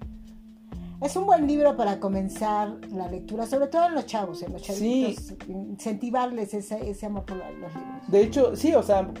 es 1.02 1.14
un 1.16 1.26
buen 1.26 1.46
libro 1.46 1.76
para 1.76 2.00
comenzar 2.00 2.80
la 2.90 3.08
lectura, 3.08 3.46
sobre 3.46 3.66
todo 3.66 3.86
en 3.86 3.94
los 3.94 4.06
chavos, 4.06 4.42
en 4.42 4.54
los 4.54 4.62
chavitos. 4.62 5.34
Incentivarles 5.48 6.54
ese, 6.54 6.88
ese 6.88 7.06
amor 7.06 7.26
por 7.26 7.36
los 7.36 7.46
libros. 7.48 7.72
De 8.08 8.22
hecho, 8.22 8.56
sí, 8.56 8.74
o 8.74 8.82
sea, 8.82 9.12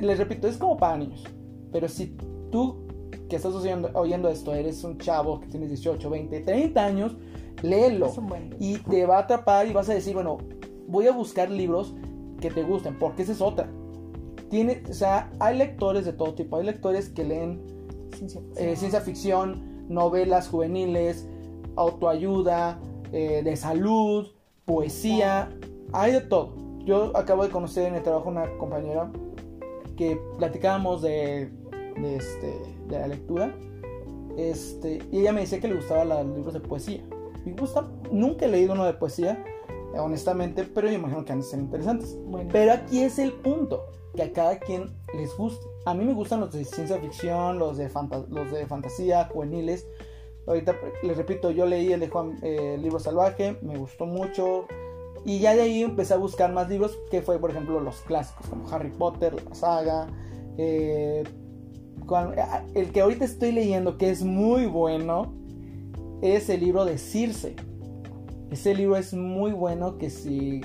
les 0.00 0.18
repito, 0.18 0.46
es 0.46 0.56
como 0.56 0.76
para 0.76 0.96
niños. 0.96 1.24
Pero 1.72 1.88
si 1.88 2.16
tú 2.50 2.79
que 3.28 3.36
estás 3.36 3.54
oyendo, 3.54 3.90
oyendo 3.94 4.28
esto, 4.28 4.54
eres 4.54 4.82
un 4.84 4.98
chavo 4.98 5.40
que 5.40 5.46
tienes 5.48 5.68
18, 5.68 6.10
20, 6.10 6.40
30 6.40 6.84
años, 6.84 7.16
léelo. 7.62 8.10
Buen. 8.12 8.56
Y 8.58 8.78
te 8.78 9.06
va 9.06 9.18
a 9.18 9.20
atrapar 9.20 9.66
y 9.66 9.72
vas 9.72 9.88
a 9.88 9.94
decir, 9.94 10.14
bueno, 10.14 10.38
voy 10.86 11.06
a 11.06 11.12
buscar 11.12 11.50
libros 11.50 11.94
que 12.40 12.50
te 12.50 12.62
gusten, 12.62 12.98
porque 12.98 13.22
esa 13.22 13.32
es 13.32 13.40
otra. 13.40 13.68
Tiene, 14.48 14.82
o 14.88 14.94
sea, 14.94 15.30
hay 15.38 15.58
lectores 15.58 16.04
de 16.04 16.12
todo 16.12 16.34
tipo. 16.34 16.56
Hay 16.56 16.64
lectores 16.64 17.08
que 17.08 17.24
leen 17.24 17.80
Ciencia 18.16 18.40
eh, 18.56 18.76
ciencia 18.76 19.00
ficción, 19.00 19.86
novelas 19.88 20.48
juveniles, 20.48 21.28
autoayuda, 21.76 22.80
eh, 23.12 23.42
de 23.44 23.56
salud, 23.56 24.28
poesía, 24.64 25.50
hay 25.92 26.12
de 26.12 26.20
todo. 26.20 26.54
Yo 26.84 27.16
acabo 27.16 27.44
de 27.44 27.50
conocer 27.50 27.86
en 27.86 27.94
el 27.94 28.02
trabajo 28.02 28.28
una 28.28 28.56
compañera 28.58 29.10
que 29.96 30.20
platicábamos 30.38 31.02
de, 31.02 31.50
de, 32.00 32.16
este, 32.16 32.52
de 32.90 32.98
la 32.98 33.08
lectura 33.08 33.54
este, 34.36 35.00
y 35.10 35.20
ella 35.20 35.32
me 35.32 35.40
decía 35.40 35.60
que 35.60 35.68
le 35.68 35.76
gustaban 35.76 36.08
los 36.08 36.26
libros 36.26 36.54
de 36.54 36.60
poesía. 36.60 37.02
Me 37.44 37.52
gusta, 37.52 37.88
nunca 38.10 38.46
he 38.46 38.48
leído 38.48 38.72
uno 38.72 38.84
de 38.84 38.94
poesía, 38.94 39.42
honestamente, 39.96 40.64
pero 40.64 40.88
yo 40.88 40.94
imagino 40.94 41.24
que 41.24 41.32
han 41.32 41.40
de 41.40 41.46
ser 41.46 41.60
interesantes. 41.60 42.18
Bueno. 42.26 42.48
Pero 42.52 42.72
aquí 42.72 43.02
es 43.02 43.18
el 43.18 43.32
punto, 43.32 43.86
que 44.14 44.22
a 44.22 44.32
cada 44.32 44.58
quien 44.58 44.86
les 45.14 45.36
guste. 45.36 45.66
A 45.86 45.94
mí 45.94 46.04
me 46.04 46.14
gustan 46.14 46.40
los 46.40 46.52
de 46.52 46.64
ciencia 46.64 46.98
ficción, 46.98 47.58
los 47.58 47.76
de, 47.76 47.90
los 48.28 48.50
de 48.50 48.66
fantasía, 48.66 49.28
juveniles. 49.32 49.86
Ahorita 50.46 50.74
les 51.02 51.16
repito, 51.16 51.50
yo 51.50 51.66
leí 51.66 51.92
el 51.92 52.00
de 52.00 52.08
Juan, 52.08 52.38
eh, 52.42 52.78
libro 52.80 52.98
salvaje, 52.98 53.58
me 53.62 53.76
gustó 53.76 54.06
mucho. 54.06 54.66
Y 55.24 55.38
ya 55.38 55.54
de 55.54 55.62
ahí 55.62 55.82
empecé 55.82 56.14
a 56.14 56.16
buscar 56.16 56.52
más 56.52 56.68
libros, 56.68 56.98
que 57.10 57.20
fue 57.20 57.38
por 57.38 57.50
ejemplo 57.50 57.78
los 57.80 58.00
clásicos, 58.00 58.46
como 58.46 58.68
Harry 58.70 58.90
Potter, 58.90 59.36
la 59.46 59.54
saga. 59.54 60.06
eh, 60.56 61.24
el 62.74 62.92
que 62.92 63.00
ahorita 63.00 63.24
estoy 63.24 63.52
leyendo, 63.52 63.98
que 63.98 64.10
es 64.10 64.22
muy 64.22 64.66
bueno, 64.66 65.32
es 66.22 66.48
el 66.48 66.60
libro 66.60 66.84
de 66.84 66.98
Circe. 66.98 67.56
Ese 68.50 68.74
libro 68.74 68.96
es 68.96 69.14
muy 69.14 69.52
bueno 69.52 69.96
que 69.98 70.10
si 70.10 70.60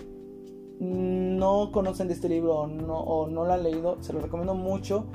no 0.80 1.72
conocen 1.72 2.08
de 2.08 2.14
este 2.14 2.30
libro 2.30 2.56
o 2.62 2.68
no, 2.68 2.98
o 2.98 3.28
no 3.28 3.46
lo 3.46 3.54
han 3.54 3.64
leído, 3.64 4.02
se 4.02 4.14
lo 4.14 4.20
recomiendo 4.20 4.56
mucho. 4.56 5.06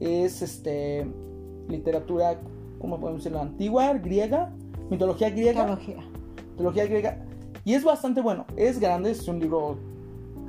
Es 0.00 0.42
este 0.42 1.06
literatura, 1.68 2.40
¿cómo 2.80 2.98
podemos 2.98 3.22
decirlo? 3.22 3.40
Antigua, 3.40 3.92
griega, 3.94 4.52
mitología 4.90 5.30
griega. 5.30 5.78
Mitología 6.52 6.86
griega. 6.86 7.24
Y 7.64 7.74
es 7.74 7.84
bastante 7.84 8.20
bueno. 8.20 8.46
Es 8.56 8.78
grande, 8.80 9.10
es 9.10 9.28
un 9.28 9.40
libro 9.40 9.76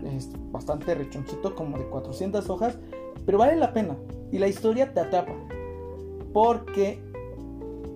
es 0.05 0.29
bastante 0.51 0.95
rechonchito, 0.95 1.55
como 1.55 1.77
de 1.77 1.85
400 1.85 2.50
hojas, 2.50 2.79
pero 3.25 3.38
vale 3.38 3.56
la 3.56 3.74
pena. 3.74 3.98
Y 4.32 4.40
la 4.40 4.48
historia 4.48 4.94
te 4.94 5.00
atrapa. 5.00 5.34
Porque, 6.34 7.00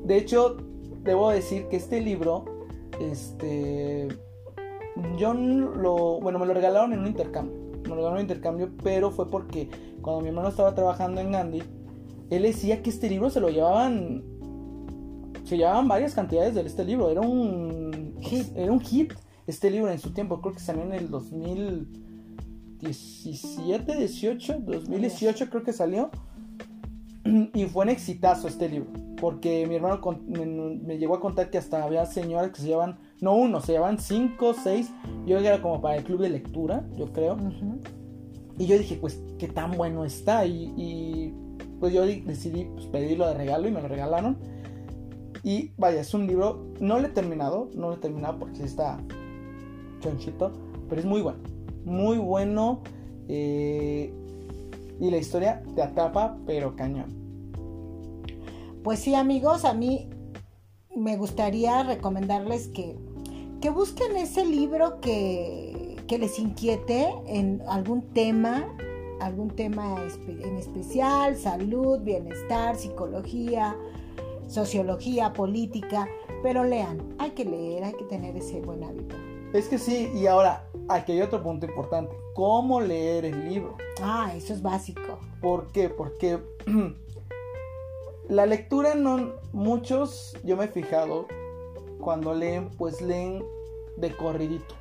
de 0.04 0.18
hecho, 0.18 0.58
debo 1.04 1.30
decir 1.30 1.68
que 1.68 1.78
este 1.78 2.02
libro, 2.02 2.46
este, 3.00 4.08
yo 5.18 5.34
lo, 5.34 6.20
bueno, 6.20 6.40
me 6.40 6.46
lo 6.46 6.54
regalaron 6.54 6.94
en 6.94 7.00
un 7.00 7.08
intercambio. 7.08 7.56
Me 7.84 7.90
lo 7.90 7.96
regalaron 7.96 8.18
en 8.18 8.26
un 8.26 8.30
intercambio, 8.32 8.70
pero 8.84 9.12
fue 9.12 9.30
porque 9.30 9.70
cuando 10.02 10.22
mi 10.22 10.30
hermano 10.30 10.50
estaba 10.50 10.76
trabajando 10.76 11.22
en 11.22 11.32
Gandhi, 11.32 11.64
él 12.30 12.44
decía 12.44 12.82
que 12.82 12.90
este 12.90 13.10
libro 13.10 13.30
se 13.30 13.40
lo 13.40 13.50
llevaban, 13.50 14.24
se 15.44 15.58
llevaban 15.58 15.88
varias 15.88 16.14
cantidades 16.14 16.56
de 16.56 16.62
este 16.62 16.84
libro. 16.84 17.10
Era 17.10 17.22
un 17.22 18.16
Hit. 18.22 18.48
era 18.56 18.72
un 18.72 18.80
hit 18.80 19.14
este 19.48 19.70
libro 19.70 19.92
en 19.92 20.00
su 20.00 20.12
tiempo. 20.12 20.42
Creo 20.42 20.54
que 20.54 20.60
salió 20.60 20.84
en 20.84 20.94
el 20.94 21.08
2017, 22.82 23.96
18, 23.98 24.60
2018 24.66 25.50
creo 25.50 25.64
que 25.64 25.74
salió. 25.74 26.10
Y 27.54 27.66
fue 27.66 27.86
un 27.86 27.90
exitazo 27.90 28.48
este 28.48 28.70
libro. 28.70 28.90
Porque 29.20 29.66
mi 29.68 29.76
hermano 29.76 30.02
con- 30.02 30.30
me, 30.30 30.46
me 30.46 30.98
llegó 30.98 31.16
a 31.16 31.20
contar 31.20 31.50
que 31.50 31.58
hasta 31.58 31.84
había 31.84 32.06
señoras 32.06 32.52
que 32.52 32.62
se 32.62 32.68
llevan, 32.68 33.00
no 33.22 33.36
uno, 33.36 33.62
se 33.62 33.72
llevan 33.72 33.98
cinco, 34.00 34.54
seis. 34.54 34.92
Yo 35.26 35.40
era 35.40 35.62
como 35.62 35.82
para 35.82 35.96
el 35.96 36.04
club 36.04 36.22
de 36.22 36.30
lectura, 36.30 36.86
yo 36.96 37.12
creo. 37.12 37.34
Ujú. 37.36 37.80
Y 38.60 38.68
yo 38.68 38.78
dije, 38.78 38.98
pues, 39.02 39.22
qué 39.40 39.48
tan 39.48 39.72
bueno 39.72 40.06
está. 40.06 40.46
Y, 40.46 40.74
y, 40.78 41.34
pues 41.80 41.94
yo 41.94 42.06
decidí 42.06 42.66
pues, 42.66 42.86
pedirlo 42.88 43.28
de 43.28 43.34
regalo 43.34 43.68
y 43.68 43.72
me 43.72 43.82
lo 43.82 43.88
regalaron. 43.88 44.38
Y 45.44 45.72
vaya, 45.78 46.02
es 46.02 46.14
un 46.14 46.26
libro, 46.28 46.74
no 46.80 47.00
lo 47.00 47.08
he 47.08 47.12
terminado, 47.12 47.70
no 47.76 47.90
lo 47.90 47.96
he 47.96 48.00
terminado 48.00 48.40
porque 48.40 48.64
está 48.64 49.00
chonchito, 50.00 50.52
pero 50.90 51.00
es 51.00 51.06
muy 51.06 51.22
bueno. 51.22 51.40
Muy 51.86 52.18
bueno. 52.18 52.82
eh, 53.28 54.14
y 55.00 55.12
la 55.12 55.18
historia 55.18 55.62
te 55.76 55.82
atrapa, 55.82 56.38
pero 56.46 56.76
cañón. 56.76 57.26
Pues 58.84 59.00
sí, 59.00 59.16
amigos, 59.16 59.66
a 59.66 59.74
mí 59.74 60.10
me 60.96 61.18
gustaría 61.18 61.84
recomendarles 61.84 62.68
que, 62.70 62.96
que 63.62 63.70
busquen 63.70 64.16
ese 64.16 64.46
libro 64.46 65.02
que, 65.02 65.98
que 66.08 66.18
les 66.18 66.40
inquiete 66.40 67.10
en 67.26 67.62
algún 67.68 68.04
tema, 68.14 68.66
algún 69.20 69.50
tema 69.50 69.96
en 70.28 70.58
especial, 70.58 71.36
salud, 71.36 72.00
bienestar, 72.02 72.76
psicología, 72.76 73.76
sociología, 74.48 75.34
política, 75.34 76.08
pero 76.44 76.64
lean, 76.64 77.00
hay 77.18 77.32
que 77.32 77.44
leer, 77.44 77.84
hay 77.84 77.94
que 77.94 78.06
tener 78.06 78.38
ese 78.38 78.62
buen 78.62 78.84
hábito. 78.84 79.16
Es 79.54 79.68
que 79.68 79.78
sí, 79.78 80.10
y 80.16 80.28
ahora, 80.28 80.68
aquí 80.88 81.14
hay 81.14 81.22
otro 81.22 81.42
punto 81.42 81.66
importante. 81.66 82.16
¿Cómo 82.34 82.82
leer 82.82 83.26
el 83.26 83.50
libro? 83.50 83.78
Ah, 84.02 84.32
eso 84.36 84.54
es 84.54 84.62
básico. 84.62 85.20
¿Por 85.42 85.72
qué? 85.72 85.90
Porque 85.90 86.40
la 88.30 88.46
lectura 88.46 88.96
no... 88.96 89.34
Muchos, 89.54 90.36
yo 90.44 90.58
me 90.58 90.66
he 90.66 90.68
fijado, 90.68 91.28
cuando 92.00 92.34
leen, 92.34 92.70
pues 92.78 93.02
leen 93.02 93.44
de 93.98 94.16
corridito. 94.16 94.76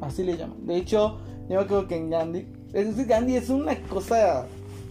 Así 0.00 0.22
le 0.22 0.36
llaman. 0.36 0.64
De 0.66 0.76
hecho, 0.76 1.18
yo 1.48 1.56
me 1.56 1.64
acuerdo 1.64 1.88
que 1.88 1.96
en 1.96 2.10
Gandhi... 2.10 2.46
Es 2.72 2.94
que 2.94 3.04
Gandhi 3.04 3.34
es 3.34 3.50
una 3.50 3.76
cosa 3.88 4.46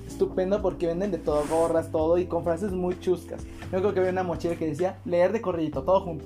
estupenda 0.05 0.62
porque 0.62 0.88
venden 0.88 1.12
de 1.12 1.17
todo, 1.17 1.43
gorras, 1.50 1.91
todo, 1.91 2.17
y 2.17 2.25
con 2.25 2.43
frases 2.43 2.74
muy 2.74 3.00
chuscas. 3.00 3.43
Yo 3.71 3.79
creo 3.79 3.93
que 3.93 4.00
había 4.00 4.12
una 4.12 4.24
mochila 4.24 4.55
que 4.55 4.67
decía, 4.67 5.00
leer 5.05 5.31
de 5.31 5.41
corridito, 5.41 5.83
todo 5.83 6.01
junto. 6.01 6.25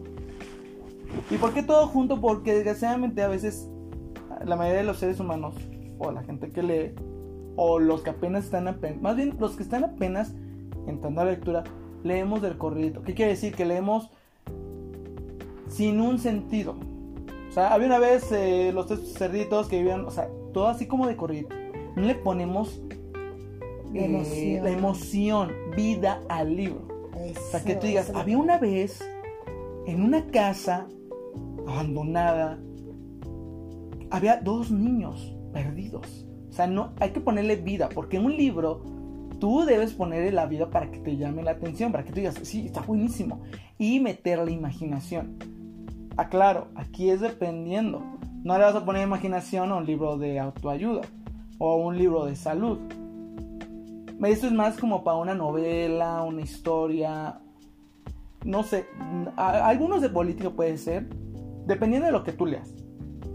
¿Y 1.30 1.38
por 1.38 1.54
qué 1.54 1.62
todo 1.62 1.88
junto? 1.88 2.20
Porque 2.20 2.56
desgraciadamente 2.56 3.22
a 3.22 3.28
veces 3.28 3.68
la 4.46 4.56
mayoría 4.56 4.82
de 4.82 4.88
los 4.88 4.98
seres 4.98 5.20
humanos, 5.20 5.56
o 6.00 6.12
la 6.12 6.24
gente 6.24 6.52
que 6.52 6.64
lee, 6.64 6.92
o 7.56 7.80
los 7.80 8.02
que 8.02 8.10
apenas 8.12 8.46
están 8.46 8.68
apenas, 8.68 9.02
más 9.02 9.16
bien 9.16 9.36
los 9.40 9.56
que 9.56 9.64
están 9.64 9.84
apenas 9.84 10.34
entrando 10.88 11.22
a 11.22 11.26
la 11.26 11.32
lectura, 11.32 11.64
leemos 12.04 12.42
del 12.42 12.58
corridito. 12.58 13.04
¿Qué 13.04 13.14
quiere 13.14 13.32
decir? 13.32 13.54
Que 13.56 13.66
leemos 13.66 14.10
sin 15.70 16.00
un 16.02 16.20
sentido. 16.20 16.76
O 17.50 17.52
sea, 17.54 17.74
había 17.74 17.88
una 17.88 18.00
vez 18.00 18.32
eh, 18.32 18.72
los 18.74 18.88
tres 18.88 19.14
cerditos 19.14 19.68
que 19.68 19.78
vivían, 19.78 20.06
o 20.06 20.12
sea, 20.12 20.28
todo 20.54 20.68
así 20.68 20.88
como 20.88 21.08
de 21.08 21.16
corridito. 21.16 21.56
No 21.96 22.02
le 22.04 22.16
ponemos 22.16 22.82
eh, 23.94 24.06
Emoción. 24.06 24.64
la 24.64 24.72
emoción, 24.72 25.52
vida 25.76 26.22
al 26.30 26.56
libro. 26.56 26.88
O 27.14 27.52
sea, 27.52 27.64
que 27.64 27.74
tú 27.76 27.82
Eso, 27.82 27.88
digas, 27.88 28.10
eso. 28.10 28.18
había 28.18 28.38
una 28.40 28.58
vez 28.58 29.00
en 29.86 30.02
una 30.04 30.26
casa 30.28 30.88
abandonada. 31.68 32.60
Había 34.14 34.38
dos 34.38 34.70
niños 34.70 35.36
perdidos. 35.54 36.28
O 36.48 36.54
sea, 36.54 36.68
no, 36.68 36.92
hay 37.00 37.10
que 37.10 37.20
ponerle 37.20 37.56
vida, 37.56 37.90
porque 37.90 38.18
en 38.18 38.26
un 38.26 38.38
libro 38.38 38.84
tú 39.40 39.66
debes 39.66 39.94
ponerle 39.94 40.32
la 40.32 40.46
vida 40.46 40.70
para 40.70 40.92
que 40.92 41.00
te 41.00 41.18
llame 41.18 41.42
la 41.42 41.50
atención, 41.50 41.92
para 41.92 42.04
que 42.04 42.12
tú 42.12 42.18
digas, 42.18 42.36
sí, 42.44 42.68
está 42.68 42.82
buenísimo. 42.82 43.42
Y 43.80 44.00
meter 44.00 44.38
la 44.38 44.52
imaginación. 44.52 45.40
Aclaro, 46.16 46.68
aquí 46.76 47.10
es 47.10 47.22
dependiendo. 47.22 48.04
No 48.44 48.56
le 48.56 48.66
vas 48.66 48.76
a 48.76 48.86
poner 48.86 49.02
imaginación 49.02 49.72
a 49.72 49.78
un 49.78 49.88
libro 49.88 50.20
de 50.20 50.40
autoayuda 50.40 51.02
o 51.58 51.72
a 51.72 51.76
un 51.76 51.98
libro 51.98 52.26
de 52.26 52.36
salud. 52.36 52.78
Esto 54.24 54.46
es 54.46 54.54
más 54.54 54.78
como 54.78 55.04
para 55.04 55.18
una 55.18 55.34
novela, 55.34 56.22
una 56.22 56.42
historia, 56.42 57.40
no 58.46 58.62
sé, 58.62 58.86
algunos 59.38 60.04
de 60.04 60.10
política 60.10 60.52
puede 60.52 60.78
ser, 60.78 61.10
dependiendo 61.66 62.06
de 62.06 62.12
lo 62.12 62.24
que 62.24 62.32
tú 62.32 62.46
leas. 62.46 62.83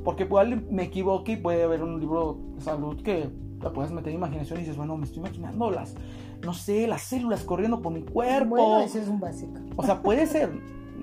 Porque 0.09 0.25
igual 0.25 0.65
me 0.71 0.85
equivoque 0.85 1.33
y 1.33 1.37
puede 1.37 1.65
haber 1.65 1.83
un 1.83 2.00
libro 2.00 2.38
de 2.55 2.62
salud 2.62 3.03
que 3.03 3.29
la 3.61 3.75
puedes 3.75 3.93
meter 3.93 4.09
en 4.09 4.15
imaginación 4.15 4.57
y 4.59 4.62
dices, 4.62 4.79
bueno, 4.79 4.97
me 4.97 5.05
estoy 5.05 5.19
imaginando 5.19 5.71
las, 5.71 5.97
no 6.43 6.55
sé, 6.55 6.87
las 6.87 7.03
células 7.03 7.45
corriendo 7.45 7.83
por 7.83 7.93
mi 7.93 8.00
cuerpo. 8.00 8.57
Bueno, 8.57 8.79
ese 8.79 9.03
es 9.03 9.09
un 9.09 9.21
básico. 9.21 9.61
O 9.77 9.83
sea, 9.83 10.00
puede 10.00 10.27
ser, 10.27 10.50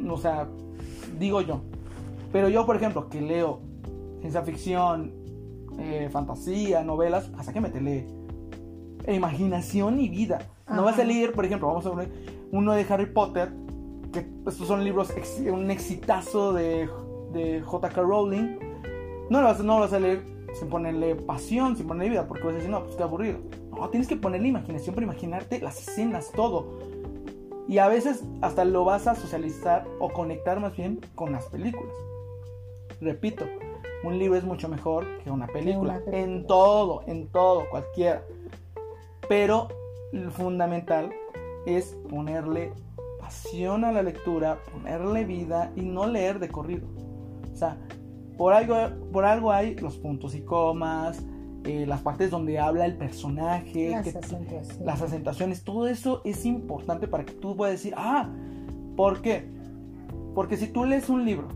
o 0.09 0.17
sea, 0.17 0.49
digo 1.19 1.41
yo. 1.41 1.61
Pero 2.31 2.49
yo, 2.49 2.65
por 2.65 2.77
ejemplo, 2.77 3.07
que 3.07 3.21
leo 3.21 3.59
ciencia 4.21 4.41
ficción, 4.41 5.13
eh, 5.77 6.09
fantasía, 6.11 6.83
novelas, 6.83 7.29
hasta 7.37 7.53
que 7.53 7.61
me 7.61 7.69
te 7.69 7.81
lee 7.81 8.07
imaginación 9.07 9.99
y 9.99 10.09
vida. 10.09 10.39
No 10.67 10.81
vas 10.81 10.97
a 10.97 11.03
leer, 11.03 11.33
por 11.33 11.45
ejemplo, 11.45 11.67
vamos 11.67 11.85
a 11.85 11.91
ver 11.91 12.09
uno 12.51 12.73
de 12.73 12.83
Harry 12.89 13.05
Potter, 13.05 13.53
que 14.11 14.25
estos 14.47 14.67
son 14.67 14.83
libros, 14.83 15.13
un 15.53 15.69
exitazo 15.69 16.53
de, 16.53 16.89
de 17.33 17.61
J.K. 17.61 18.01
Rowling. 18.01 18.64
No 19.29 19.41
lo, 19.41 19.47
vas, 19.47 19.59
no 19.59 19.75
lo 19.75 19.81
vas 19.81 19.93
a 19.93 19.99
leer 19.99 20.23
sin 20.53 20.69
ponerle 20.69 21.15
pasión, 21.15 21.75
sin 21.75 21.87
ponerle 21.87 22.11
vida, 22.11 22.27
porque 22.27 22.43
vas 22.43 22.53
a 22.53 22.57
decir, 22.57 22.71
no, 22.71 22.83
pues 22.83 22.95
qué 22.95 23.03
aburrido. 23.03 23.39
No, 23.71 23.89
tienes 23.89 24.07
que 24.07 24.15
ponerle 24.15 24.47
imaginación 24.47 24.95
para 24.95 25.05
imaginarte 25.05 25.59
las 25.59 25.87
escenas, 25.87 26.31
todo. 26.31 26.79
Y 27.67 27.79
a 27.79 27.87
veces 27.87 28.23
hasta 28.41 28.63
lo 28.63 28.85
vas 28.85 29.07
a 29.07 29.15
socializar 29.15 29.85
o 29.99 30.09
conectar 30.09 30.59
más 30.59 30.75
bien 30.75 31.01
con 31.15 31.31
las 31.31 31.45
películas. 31.47 31.93
Repito, 33.01 33.45
un 34.03 34.19
libro 34.19 34.37
es 34.37 34.43
mucho 34.43 34.69
mejor 34.69 35.05
que 35.23 35.31
una 35.31 35.47
película. 35.47 36.01
En 36.11 36.45
todo, 36.45 37.01
en 37.07 37.27
todo, 37.27 37.67
cualquiera. 37.69 38.23
Pero 39.27 39.67
lo 40.11 40.31
fundamental 40.31 41.11
es 41.65 41.97
ponerle 42.09 42.71
pasión 43.19 43.83
a 43.83 43.91
la 43.91 44.03
lectura, 44.03 44.59
ponerle 44.71 45.25
vida 45.25 45.71
y 45.75 45.81
no 45.81 46.05
leer 46.05 46.39
de 46.39 46.49
corrido. 46.49 46.87
O 47.51 47.55
sea, 47.55 47.77
por 48.37 48.53
algo, 48.53 48.75
por 49.11 49.25
algo 49.25 49.51
hay 49.51 49.75
los 49.75 49.97
puntos 49.97 50.35
y 50.35 50.41
comas, 50.41 51.23
eh, 51.63 51.85
las 51.87 52.01
partes 52.01 52.29
donde 52.29 52.59
habla 52.59 52.85
el 52.85 52.95
personaje, 52.95 53.89
las, 53.89 54.07
acentuaciones. 54.07 54.79
las 54.81 55.01
acentuaciones, 55.01 55.63
todo 55.63 55.87
eso 55.87 56.21
es 56.23 56.45
importante 56.45 57.07
para 57.07 57.25
que 57.25 57.33
tú 57.33 57.55
puedas 57.55 57.73
decir, 57.73 57.93
ah, 57.97 58.29
¿por 58.95 59.21
qué? 59.21 59.47
Porque 60.35 60.57
si 60.57 60.67
tú 60.67 60.85
lees 60.85 61.09
un 61.09 61.25
libro 61.25 61.47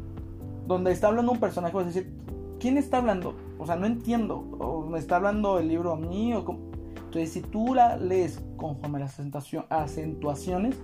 donde 0.67 0.91
está 0.91 1.07
hablando 1.07 1.31
un 1.31 1.39
personaje, 1.39 1.75
vas 1.75 1.83
a 1.83 1.87
decir, 1.87 2.11
¿quién 2.59 2.77
está 2.77 2.97
hablando? 2.97 3.35
O 3.57 3.65
sea, 3.65 3.75
no 3.75 3.85
entiendo, 3.85 4.37
o 4.59 4.85
me 4.85 4.99
está 4.99 5.17
hablando 5.17 5.59
el 5.59 5.67
libro 5.67 5.93
a 5.93 5.97
mí, 5.97 6.33
o 6.33 6.45
cómo? 6.45 6.59
Entonces, 6.95 7.31
si 7.31 7.41
tú 7.41 7.73
la 7.73 7.97
lees 7.97 8.39
conforme 8.55 8.99
las 8.99 9.19
acentuaciones, 9.19 10.75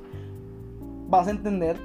vas 1.07 1.27
a 1.27 1.31
entender 1.31 1.77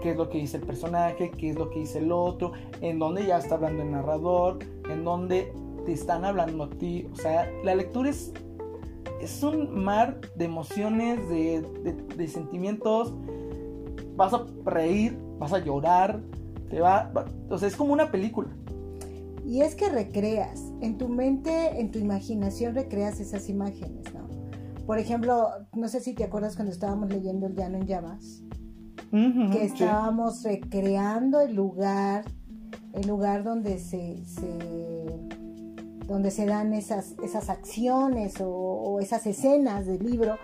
qué 0.00 0.10
es 0.10 0.16
lo 0.16 0.28
que 0.28 0.38
dice 0.38 0.58
el 0.58 0.62
personaje, 0.64 1.30
qué 1.30 1.50
es 1.50 1.56
lo 1.56 1.70
que 1.70 1.80
dice 1.80 1.98
el 1.98 2.12
otro, 2.12 2.52
en 2.80 2.98
dónde 2.98 3.26
ya 3.26 3.38
está 3.38 3.56
hablando 3.56 3.82
el 3.82 3.90
narrador, 3.90 4.58
en 4.88 5.04
dónde 5.04 5.52
te 5.84 5.92
están 5.92 6.24
hablando 6.24 6.64
a 6.64 6.70
ti. 6.70 7.08
O 7.12 7.16
sea, 7.16 7.50
la 7.64 7.74
lectura 7.74 8.10
es, 8.10 8.32
es 9.20 9.42
un 9.42 9.82
mar 9.82 10.20
de 10.34 10.44
emociones, 10.44 11.28
de, 11.28 11.62
de, 12.16 12.28
sentimientos. 12.28 13.14
Vas 14.16 14.34
a 14.34 14.44
reír, 14.64 15.18
vas 15.38 15.52
a 15.52 15.58
llorar, 15.58 16.20
te 16.70 16.80
va, 16.80 17.10
va, 17.16 17.26
o 17.48 17.58
sea, 17.58 17.68
es 17.68 17.76
como 17.76 17.92
una 17.92 18.10
película. 18.10 18.48
Y 19.46 19.62
es 19.62 19.74
que 19.74 19.88
recreas, 19.88 20.62
en 20.80 20.98
tu 20.98 21.08
mente, 21.08 21.80
en 21.80 21.90
tu 21.90 21.98
imaginación 21.98 22.74
recreas 22.74 23.18
esas 23.18 23.48
imágenes, 23.48 24.12
¿no? 24.12 24.28
Por 24.84 24.98
ejemplo, 24.98 25.48
no 25.74 25.88
sé 25.88 26.00
si 26.00 26.14
te 26.14 26.24
acuerdas 26.24 26.56
cuando 26.56 26.72
estábamos 26.72 27.10
leyendo 27.10 27.46
El 27.46 27.54
Llano 27.54 27.78
en 27.78 27.86
Llamas, 27.86 28.42
que 29.10 29.64
estábamos 29.64 30.42
recreando 30.42 31.40
el 31.40 31.54
lugar, 31.54 32.24
el 32.92 33.06
lugar 33.06 33.44
donde 33.44 33.78
se, 33.78 34.16
donde 36.06 36.30
se 36.30 36.46
dan 36.46 36.72
esas, 36.74 37.14
esas 37.22 37.48
acciones 37.48 38.40
o, 38.40 38.48
o 38.48 39.00
esas 39.00 39.26
escenas 39.26 39.86
del 39.86 40.04
libro, 40.04 40.36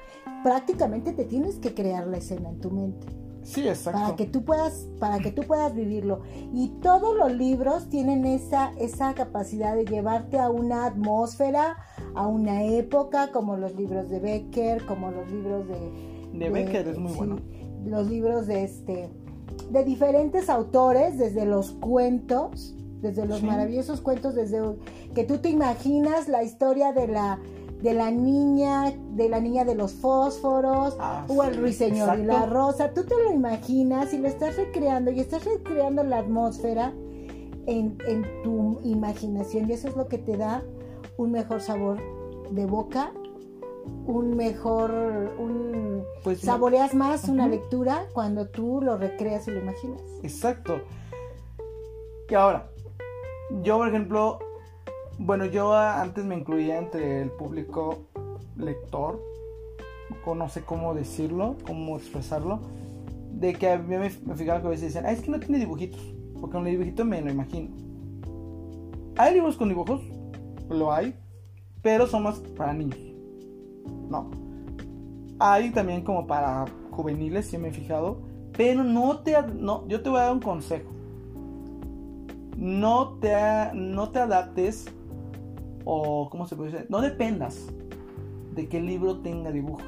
prácticamente 0.42 1.12
te 1.12 1.24
tienes 1.24 1.57
que 1.57 1.74
crear 1.74 2.07
la 2.07 2.18
escena 2.18 2.50
en 2.50 2.61
tu 2.61 2.70
mente. 2.70 3.07
Sí, 3.44 3.68
exacto. 3.68 4.00
Para 4.00 4.16
que 4.16 4.27
tú 4.27 4.44
puedas, 4.44 4.88
para 4.98 5.18
que 5.18 5.31
tú 5.31 5.42
puedas 5.42 5.74
vivirlo. 5.74 6.22
Y 6.53 6.68
todos 6.81 7.16
los 7.16 7.33
libros 7.33 7.88
tienen 7.90 8.24
esa, 8.24 8.72
esa 8.79 9.14
capacidad 9.14 9.77
de 9.77 9.85
llevarte 9.85 10.38
a 10.38 10.48
una 10.48 10.87
atmósfera, 10.87 11.77
a 12.14 12.27
una 12.27 12.64
época, 12.64 13.31
como 13.33 13.57
los 13.57 13.77
libros 13.77 14.09
de 14.09 14.20
Becker, 14.20 14.85
como 14.87 15.11
los 15.11 15.31
libros 15.31 15.68
de. 15.68 16.14
De, 16.33 16.50
Becker 16.50 16.88
es 16.88 16.98
muy 16.98 17.12
bueno. 17.12 17.37
Los 17.84 18.08
libros 18.08 18.46
de 18.46 18.64
este. 18.64 19.10
de 19.70 19.84
diferentes 19.84 20.48
autores, 20.48 21.18
desde 21.18 21.44
los 21.44 21.72
cuentos, 21.72 22.74
desde 23.00 23.26
los 23.26 23.42
maravillosos 23.42 24.00
cuentos, 24.00 24.34
desde 24.34 24.60
que 25.14 25.24
tú 25.24 25.38
te 25.38 25.50
imaginas 25.50 26.28
la 26.28 26.42
historia 26.42 26.92
de 26.92 27.08
la 27.08 27.38
de 27.84 27.92
la 27.92 28.10
niña, 28.10 28.94
de 29.10 29.28
la 29.28 29.40
niña 29.40 29.66
de 29.66 29.74
los 29.74 29.92
fósforos, 29.92 30.96
ah, 30.98 31.26
o 31.28 31.44
el 31.44 31.54
ruiseñor 31.54 32.18
y 32.18 32.24
la 32.24 32.46
rosa. 32.46 32.94
Tú 32.94 33.04
te 33.04 33.14
lo 33.14 33.30
imaginas 33.30 34.14
y 34.14 34.18
lo 34.18 34.26
estás 34.26 34.56
recreando 34.56 35.10
y 35.10 35.20
estás 35.20 35.44
recreando 35.44 36.02
la 36.02 36.20
atmósfera 36.20 36.94
en, 37.66 37.98
tu 38.42 38.80
imaginación 38.84 39.68
y 39.68 39.74
eso 39.74 39.88
es 39.88 39.96
lo 39.96 40.08
que 40.08 40.16
te 40.16 40.38
da 40.38 40.62
un 41.18 41.30
mejor 41.30 41.60
sabor 41.60 41.98
de 42.50 42.64
boca, 42.64 43.12
un 44.06 44.36
mejor, 44.36 44.90
un 45.38 46.04
pues 46.22 46.40
saboreas 46.40 46.94
más 46.94 47.28
una 47.28 47.46
lectura 47.48 48.06
cuando 48.12 48.48
tú 48.48 48.80
lo 48.82 48.96
recreas 48.96 49.46
y 49.48 49.52
lo 49.52 49.60
imaginas. 49.60 50.00
Exacto. 50.22 50.80
Y 52.28 52.34
ahora, 52.34 52.70
yo 53.62 53.76
por 53.78 53.88
ejemplo 53.88 54.38
bueno, 55.18 55.46
yo 55.46 55.74
antes 55.74 56.24
me 56.24 56.36
incluía 56.36 56.78
entre 56.78 57.22
el 57.22 57.30
público 57.30 58.08
lector, 58.56 59.22
no 60.26 60.48
sé 60.48 60.62
cómo 60.62 60.94
decirlo, 60.94 61.56
cómo 61.66 61.96
expresarlo, 61.96 62.60
de 63.30 63.52
que 63.54 63.70
a 63.70 63.78
mí 63.78 63.96
me, 63.96 64.10
fijaba 64.10 64.60
que 64.60 64.66
a 64.66 64.70
veces 64.70 64.92
decían, 64.92 65.06
ah, 65.06 65.12
es 65.12 65.20
que 65.20 65.30
no 65.30 65.38
tiene 65.38 65.58
dibujitos, 65.58 66.00
porque 66.40 66.56
un 66.56 66.64
dibujito 66.64 67.04
me 67.04 67.20
lo 67.20 67.30
imagino. 67.30 67.70
¿Hay 69.16 69.34
libros 69.34 69.56
con 69.56 69.68
dibujos? 69.68 70.02
Lo 70.68 70.92
hay, 70.92 71.14
pero 71.82 72.06
son 72.06 72.24
más 72.24 72.40
para 72.56 72.72
niños. 72.72 72.98
No. 74.08 74.30
Hay 75.38 75.70
también 75.70 76.02
como 76.02 76.26
para 76.26 76.64
juveniles, 76.90 77.46
si 77.46 77.58
me 77.58 77.68
he 77.68 77.72
fijado, 77.72 78.18
pero 78.56 78.84
no 78.84 79.18
te, 79.20 79.34
no, 79.54 79.86
yo 79.88 80.02
te 80.02 80.10
voy 80.10 80.20
a 80.20 80.24
dar 80.24 80.32
un 80.32 80.40
consejo. 80.40 80.90
No 82.56 83.18
te, 83.20 83.34
no 83.74 84.10
te 84.10 84.20
adaptes 84.20 84.86
o 85.84 86.28
¿cómo 86.30 86.46
se 86.46 86.56
puede 86.56 86.72
decir? 86.72 86.86
No 86.88 87.00
dependas 87.00 87.66
de 88.54 88.68
que 88.68 88.78
el 88.78 88.86
libro 88.86 89.18
tenga 89.18 89.50
dibujos. 89.50 89.84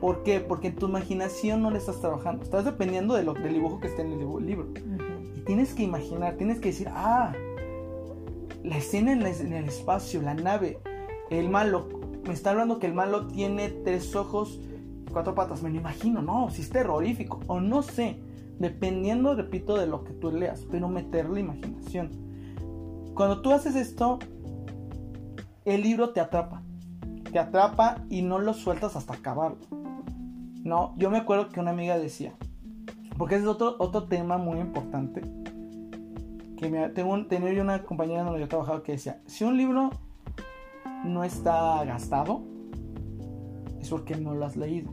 ¿Por 0.00 0.22
qué? 0.22 0.40
Porque 0.40 0.68
en 0.68 0.76
tu 0.76 0.86
imaginación 0.86 1.60
no 1.60 1.70
le 1.70 1.78
estás 1.78 2.00
trabajando. 2.00 2.44
Estás 2.44 2.64
dependiendo 2.64 3.14
de 3.14 3.24
lo, 3.24 3.34
del 3.34 3.54
dibujo 3.54 3.80
que 3.80 3.88
esté 3.88 4.02
en 4.02 4.12
el 4.12 4.46
libro. 4.46 4.68
Y 5.36 5.40
tienes 5.40 5.74
que 5.74 5.82
imaginar, 5.82 6.36
tienes 6.36 6.60
que 6.60 6.68
decir, 6.68 6.88
ah, 6.90 7.32
la 8.62 8.76
escena 8.76 9.12
en, 9.12 9.26
en, 9.26 9.52
el 9.52 9.64
espacio, 9.64 10.22
la 10.22 10.34
nave, 10.34 10.78
el 11.30 11.48
malo. 11.48 11.88
Me 12.28 12.34
está 12.34 12.50
hablando 12.50 12.78
que 12.78 12.86
el 12.86 12.92
malo 12.92 13.26
tiene 13.26 13.70
tres 13.70 14.14
ojos, 14.14 14.60
cuatro 15.10 15.34
patas. 15.34 15.62
Me 15.62 15.70
lo 15.70 15.76
imagino, 15.76 16.20
no, 16.20 16.50
si 16.50 16.60
es 16.60 16.68
terrorífico. 16.68 17.40
O 17.46 17.58
no 17.58 17.80
sé, 17.80 18.20
dependiendo, 18.58 19.34
repito, 19.34 19.78
de 19.78 19.86
lo 19.86 20.04
que 20.04 20.12
tú 20.12 20.30
leas. 20.30 20.66
Pero 20.70 20.90
meterle 20.90 21.40
imaginación. 21.40 22.10
Cuando 23.14 23.40
tú 23.40 23.50
haces 23.50 23.76
esto, 23.76 24.18
el 25.64 25.82
libro 25.82 26.10
te 26.10 26.20
atrapa. 26.20 26.60
Te 27.32 27.38
atrapa 27.38 28.04
y 28.10 28.20
no 28.20 28.38
lo 28.38 28.52
sueltas 28.52 28.94
hasta 28.94 29.14
acabarlo. 29.14 29.66
No, 30.64 30.94
yo 30.98 31.08
me 31.08 31.16
acuerdo 31.16 31.48
que 31.48 31.60
una 31.60 31.70
amiga 31.70 31.98
decía, 31.98 32.34
porque 33.16 33.36
es 33.36 33.46
otro, 33.46 33.76
otro 33.78 34.04
tema 34.04 34.36
muy 34.36 34.58
importante, 34.58 35.22
que 36.58 36.90
tengo 36.94 37.26
tenía 37.26 37.54
yo 37.54 37.62
una 37.62 37.84
compañera 37.84 38.24
donde 38.24 38.40
yo 38.40 38.48
trabajaba 38.48 38.82
que 38.82 38.92
decía, 38.92 39.22
si 39.24 39.44
un 39.44 39.56
libro 39.56 39.90
no 41.04 41.24
está 41.24 41.84
gastado, 41.84 42.42
es 43.80 43.88
porque 43.90 44.16
no 44.16 44.34
lo 44.34 44.44
has 44.44 44.56
leído. 44.56 44.90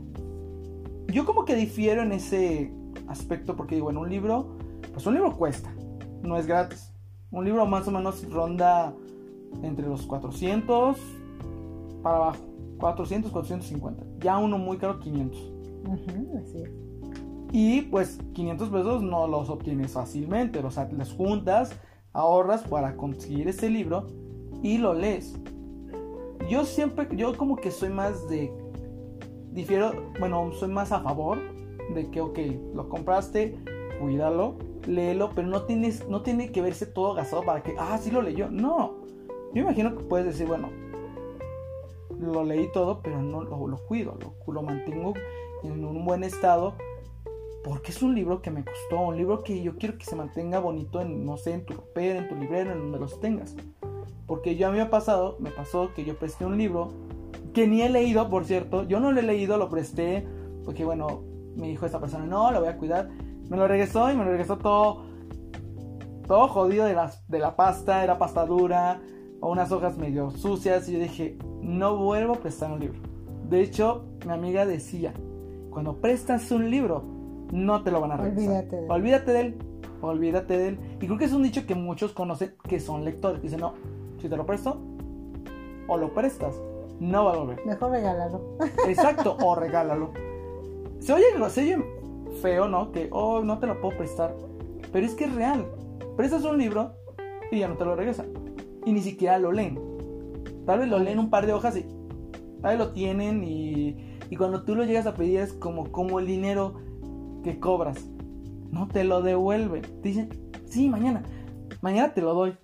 Yo 1.08 1.24
como 1.24 1.44
que 1.44 1.54
difiero 1.54 2.02
en 2.02 2.12
ese 2.12 2.72
aspecto 3.08 3.56
porque 3.56 3.76
digo, 3.76 3.90
en 3.90 3.96
un 3.96 4.10
libro, 4.10 4.56
pues 4.92 5.06
un 5.06 5.14
libro 5.14 5.36
cuesta. 5.36 5.72
no 6.22 6.36
es 6.36 6.46
gratis. 6.46 6.92
Un 7.30 7.44
libro 7.44 7.66
más 7.66 7.86
o 7.88 7.90
menos 7.90 8.28
ronda 8.30 8.94
entre 9.62 9.86
los 9.86 10.02
400 10.06 10.98
para 12.02 12.16
abajo. 12.16 12.44
400, 12.78 13.30
450. 13.32 14.04
Ya 14.18 14.38
uno 14.38 14.58
muy 14.58 14.76
caro, 14.76 15.00
500. 15.00 15.52
así 16.42 16.62
es. 16.62 16.70
Y 17.52 17.82
pues 17.82 18.18
500 18.34 18.68
pesos 18.68 19.02
no 19.02 19.26
los 19.26 19.48
obtienes 19.48 19.92
fácilmente. 19.92 20.58
O 20.58 20.70
sea, 20.70 20.88
juntas, 21.16 21.74
ahorras 22.12 22.62
para 22.62 22.96
conseguir 22.96 23.48
ese 23.48 23.70
libro 23.70 24.06
y 24.62 24.78
lo 24.78 24.94
lees. 24.94 25.38
Yo 26.48 26.64
siempre, 26.64 27.08
yo 27.16 27.36
como 27.36 27.56
que 27.56 27.70
soy 27.70 27.88
más 27.88 28.28
de, 28.28 28.52
difiero, 29.52 29.92
bueno, 30.20 30.52
soy 30.52 30.68
más 30.68 30.92
a 30.92 31.00
favor 31.00 31.38
de 31.94 32.10
que, 32.10 32.20
ok, 32.20 32.38
lo 32.74 32.88
compraste, 32.88 33.58
cuídalo, 34.00 34.56
léelo, 34.86 35.30
pero 35.34 35.48
no, 35.48 35.62
tienes, 35.62 36.08
no 36.08 36.22
tiene 36.22 36.52
que 36.52 36.62
verse 36.62 36.86
todo 36.86 37.14
gastado 37.14 37.42
para 37.42 37.62
que, 37.62 37.74
ah, 37.78 37.98
sí 37.98 38.10
lo 38.10 38.22
leyó. 38.22 38.50
No, 38.50 38.94
yo 39.54 39.62
imagino 39.62 39.96
que 39.96 40.04
puedes 40.04 40.26
decir, 40.26 40.46
bueno, 40.46 40.70
lo 42.20 42.44
leí 42.44 42.70
todo, 42.72 43.00
pero 43.02 43.20
no 43.20 43.42
lo, 43.42 43.66
lo 43.66 43.78
cuido, 43.78 44.16
lo, 44.20 44.52
lo 44.52 44.62
mantengo 44.62 45.14
en 45.64 45.84
un 45.84 46.04
buen 46.04 46.22
estado 46.22 46.74
porque 47.66 47.90
es 47.90 48.00
un 48.00 48.14
libro 48.14 48.40
que 48.42 48.52
me 48.52 48.64
costó, 48.64 49.00
un 49.00 49.16
libro 49.16 49.42
que 49.42 49.60
yo 49.60 49.76
quiero 49.76 49.98
que 49.98 50.04
se 50.04 50.14
mantenga 50.14 50.60
bonito 50.60 51.00
en, 51.00 51.26
no 51.26 51.36
sé, 51.36 51.52
en 51.52 51.64
tu 51.64 51.74
ropero, 51.74 52.20
en 52.20 52.28
tu 52.28 52.36
librero, 52.36 52.70
en 52.70 52.78
donde 52.78 53.00
los 53.00 53.18
tengas. 53.18 53.56
Porque 54.26 54.56
yo 54.56 54.68
a 54.68 54.70
mí 54.70 54.76
me 54.76 54.82
ha 54.82 54.90
pasado, 54.90 55.36
me 55.40 55.50
pasó 55.50 55.92
que 55.94 56.04
yo 56.04 56.16
presté 56.18 56.44
un 56.44 56.58
libro 56.58 56.92
que 57.52 57.66
ni 57.66 57.82
he 57.82 57.88
leído, 57.88 58.28
por 58.28 58.44
cierto, 58.44 58.82
yo 58.82 59.00
no 59.00 59.12
lo 59.12 59.20
he 59.20 59.22
leído, 59.22 59.56
lo 59.56 59.70
presté, 59.70 60.26
porque 60.64 60.84
bueno, 60.84 61.22
me 61.56 61.68
dijo 61.68 61.86
esta 61.86 62.00
persona, 62.00 62.26
no, 62.26 62.50
lo 62.50 62.60
voy 62.60 62.68
a 62.68 62.76
cuidar. 62.76 63.08
Me 63.48 63.56
lo 63.56 63.66
regresó 63.66 64.10
y 64.10 64.16
me 64.16 64.24
lo 64.24 64.30
regresó 64.30 64.58
todo, 64.58 65.04
todo 66.26 66.48
jodido 66.48 66.84
de 66.84 66.94
la, 66.94 67.12
de 67.28 67.38
la 67.38 67.56
pasta, 67.56 68.04
era 68.04 68.18
pasta 68.18 68.44
dura, 68.44 69.00
o 69.40 69.50
unas 69.50 69.72
hojas 69.72 69.96
medio 69.96 70.30
sucias, 70.30 70.88
y 70.88 70.94
yo 70.94 70.98
dije, 70.98 71.38
no 71.62 71.96
vuelvo 71.96 72.34
a 72.34 72.36
prestar 72.36 72.72
un 72.72 72.80
libro. 72.80 72.98
De 73.48 73.60
hecho, 73.60 74.04
mi 74.26 74.32
amiga 74.32 74.66
decía, 74.66 75.14
cuando 75.70 75.96
prestas 76.00 76.50
un 76.50 76.70
libro, 76.70 77.04
no 77.52 77.82
te 77.82 77.90
lo 77.90 78.00
van 78.00 78.12
a 78.12 78.16
regresar. 78.16 78.66
Olvídate 78.66 78.76
de 78.76 78.82
él. 78.82 78.90
Olvídate 78.90 79.32
de 79.32 79.40
él. 79.40 79.58
Olvídate 80.00 80.58
de 80.58 80.68
él. 80.68 80.78
Y 81.00 81.06
creo 81.06 81.18
que 81.18 81.24
es 81.24 81.32
un 81.32 81.42
dicho 81.42 81.64
que 81.64 81.74
muchos 81.74 82.12
conocen 82.12 82.54
que 82.68 82.80
son 82.80 83.04
lectores. 83.04 83.40
Dicen, 83.40 83.60
no, 83.60 83.74
si 84.18 84.28
te 84.28 84.36
lo 84.36 84.46
presto 84.46 84.80
o 85.88 85.96
lo 85.96 86.12
prestas, 86.14 86.60
no 87.00 87.24
va 87.26 87.34
a 87.34 87.36
volver. 87.38 87.64
Mejor 87.66 87.90
regálalo. 87.90 88.56
Exacto, 88.88 89.36
o 89.42 89.54
regálalo. 89.54 90.10
Se 91.00 91.12
oye, 91.12 91.24
se 91.50 91.60
oye 91.60 91.84
feo, 92.42 92.68
¿no? 92.68 92.92
Que, 92.92 93.08
oh, 93.12 93.42
no 93.42 93.58
te 93.58 93.66
lo 93.66 93.80
puedo 93.80 93.96
prestar. 93.98 94.34
Pero 94.92 95.06
es 95.06 95.14
que 95.14 95.24
es 95.24 95.34
real. 95.34 95.66
Prestas 96.16 96.44
un 96.44 96.58
libro 96.58 96.92
y 97.50 97.60
ya 97.60 97.68
no 97.68 97.76
te 97.76 97.84
lo 97.84 97.96
regresan. 97.96 98.26
Y 98.84 98.92
ni 98.92 99.00
siquiera 99.00 99.38
lo 99.38 99.52
leen. 99.52 99.78
Tal 100.64 100.80
vez 100.80 100.88
lo 100.88 100.98
leen 100.98 101.18
un 101.18 101.30
par 101.30 101.46
de 101.46 101.52
hojas 101.52 101.76
y 101.76 101.82
tal 102.62 102.76
vez 102.76 102.78
lo 102.78 102.92
tienen 102.92 103.44
y, 103.44 104.18
y 104.30 104.36
cuando 104.36 104.64
tú 104.64 104.74
lo 104.74 104.84
llegas 104.84 105.06
a 105.06 105.14
pedir 105.14 105.40
es 105.40 105.52
como, 105.52 105.92
como 105.92 106.18
el 106.18 106.26
dinero 106.26 106.74
que 107.44 107.60
cobras. 107.60 108.08
No 108.70 108.88
te 108.88 109.04
lo 109.04 109.22
devuelven. 109.22 109.82
dicen, 110.02 110.30
sí, 110.66 110.88
mañana. 110.88 111.22
Mañana 111.82 112.14
te 112.14 112.22
lo 112.22 112.34
doy. 112.34 112.56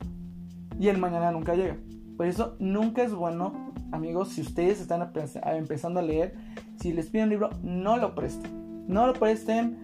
Y 0.79 0.89
el 0.89 0.99
mañana 0.99 1.31
nunca 1.31 1.55
llega. 1.55 1.77
Por 2.17 2.27
eso 2.27 2.57
nunca 2.59 3.03
es 3.03 3.15
bueno, 3.15 3.73
amigos, 3.91 4.31
si 4.31 4.43
ustedes 4.43 4.81
están 4.81 5.13
empezando 5.45 6.01
a 6.01 6.03
leer, 6.03 6.35
si 6.81 6.93
les 6.93 7.09
piden 7.11 7.25
un 7.25 7.31
libro, 7.31 7.51
no 7.63 7.97
lo 7.97 8.15
presten. 8.15 8.85
No 8.89 9.07
lo 9.07 9.13
presten. 9.13 9.79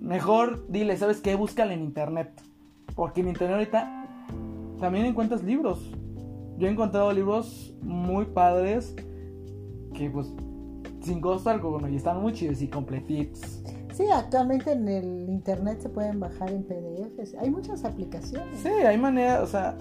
Mejor 0.00 0.66
dile, 0.68 0.96
¿sabes 0.96 1.20
qué? 1.20 1.34
Búscalo 1.34 1.72
en 1.72 1.80
internet. 1.80 2.42
Porque 2.94 3.20
en 3.20 3.28
internet 3.28 3.56
ahorita 3.56 4.06
también 4.80 5.06
encuentras 5.06 5.42
libros. 5.42 5.90
Yo 6.58 6.66
he 6.66 6.70
encontrado 6.70 7.12
libros 7.12 7.74
muy 7.82 8.26
padres 8.26 8.94
que 9.94 10.10
pues 10.10 10.32
sin 11.00 11.20
costo 11.20 11.50
alguno 11.50 11.88
y 11.88 11.96
están 11.96 12.20
muy 12.20 12.32
chidos 12.32 12.60
y 12.62 12.68
completitos. 12.68 13.59
Sí, 14.00 14.06
actualmente 14.10 14.72
en 14.72 14.88
el 14.88 15.28
internet 15.28 15.80
se 15.82 15.90
pueden 15.90 16.20
bajar 16.20 16.50
en 16.50 16.64
PDFs. 16.64 17.34
Hay 17.34 17.50
muchas 17.50 17.84
aplicaciones. 17.84 18.60
Sí, 18.60 18.68
hay 18.68 18.96
manera, 18.96 19.42
o 19.42 19.46
sea. 19.46 19.76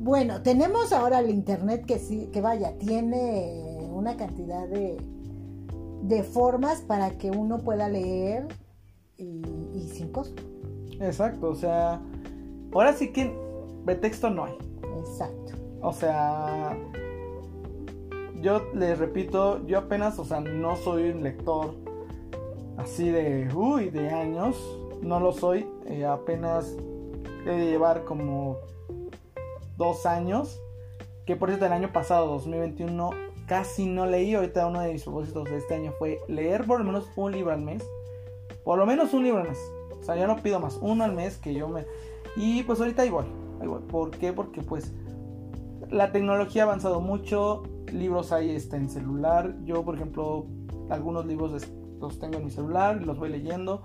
Bueno, 0.00 0.42
tenemos 0.42 0.92
ahora 0.92 1.20
el 1.20 1.30
internet 1.30 1.84
que 1.86 2.00
sí, 2.00 2.28
que 2.32 2.40
vaya, 2.40 2.76
tiene 2.78 3.78
una 3.92 4.16
cantidad 4.16 4.66
de, 4.66 4.96
de 6.02 6.22
formas 6.24 6.80
para 6.80 7.16
que 7.16 7.30
uno 7.30 7.58
pueda 7.58 7.88
leer 7.88 8.48
y, 9.16 9.88
sin 9.92 10.10
costo. 10.10 10.42
Exacto, 11.00 11.50
o 11.50 11.54
sea, 11.54 12.00
ahora 12.72 12.92
sí 12.94 13.12
que 13.12 13.32
de 13.86 13.94
texto 13.94 14.30
no 14.30 14.46
hay. 14.46 14.54
Exacto. 14.98 15.52
O 15.80 15.92
sea, 15.92 16.76
yo 18.40 18.62
les 18.74 18.98
repito, 18.98 19.64
yo 19.68 19.78
apenas, 19.78 20.18
o 20.18 20.24
sea, 20.24 20.40
no 20.40 20.74
soy 20.74 21.10
un 21.10 21.22
lector 21.22 21.89
así 22.80 23.10
de, 23.10 23.48
uy, 23.54 23.90
de 23.90 24.10
años. 24.10 24.56
No 25.02 25.20
lo 25.20 25.32
soy. 25.32 25.66
Eh, 25.86 26.04
apenas 26.04 26.76
he 27.46 27.50
de 27.50 27.70
llevar 27.70 28.04
como 28.04 28.58
dos 29.76 30.06
años. 30.06 30.60
Que 31.26 31.36
por 31.36 31.48
cierto, 31.48 31.66
el 31.66 31.72
año 31.72 31.92
pasado, 31.92 32.26
2021, 32.26 33.10
casi 33.46 33.86
no 33.86 34.06
leí. 34.06 34.34
Ahorita 34.34 34.66
uno 34.66 34.80
de 34.80 34.92
mis 34.92 35.04
propósitos 35.04 35.44
de 35.44 35.58
este 35.58 35.74
año 35.74 35.92
fue 35.98 36.20
leer 36.28 36.66
por 36.66 36.80
lo 36.80 36.84
menos 36.84 37.08
un 37.16 37.32
libro 37.32 37.52
al 37.52 37.60
mes. 37.60 37.82
Por 38.64 38.78
lo 38.78 38.86
menos 38.86 39.12
un 39.14 39.24
libro 39.24 39.40
al 39.40 39.48
mes. 39.48 39.58
O 40.00 40.02
sea, 40.02 40.16
ya 40.16 40.26
no 40.26 40.36
pido 40.36 40.60
más. 40.60 40.78
Uno 40.80 41.04
al 41.04 41.12
mes 41.12 41.36
que 41.38 41.54
yo 41.54 41.68
me... 41.68 41.86
Y 42.36 42.62
pues 42.62 42.80
ahorita 42.80 43.04
igual. 43.06 43.26
igual. 43.62 43.82
¿Por 43.82 44.10
qué? 44.10 44.32
Porque 44.32 44.62
pues 44.62 44.92
la 45.90 46.12
tecnología 46.12 46.62
ha 46.62 46.66
avanzado 46.66 47.00
mucho. 47.00 47.62
Libros 47.92 48.32
hay 48.32 48.54
está 48.54 48.76
en 48.76 48.88
celular. 48.88 49.54
Yo, 49.64 49.84
por 49.84 49.96
ejemplo, 49.96 50.46
algunos 50.88 51.26
libros 51.26 51.52
los 52.00 52.18
tengo 52.18 52.38
en 52.38 52.44
mi 52.44 52.50
celular, 52.50 53.02
los 53.02 53.18
voy 53.18 53.28
leyendo. 53.28 53.82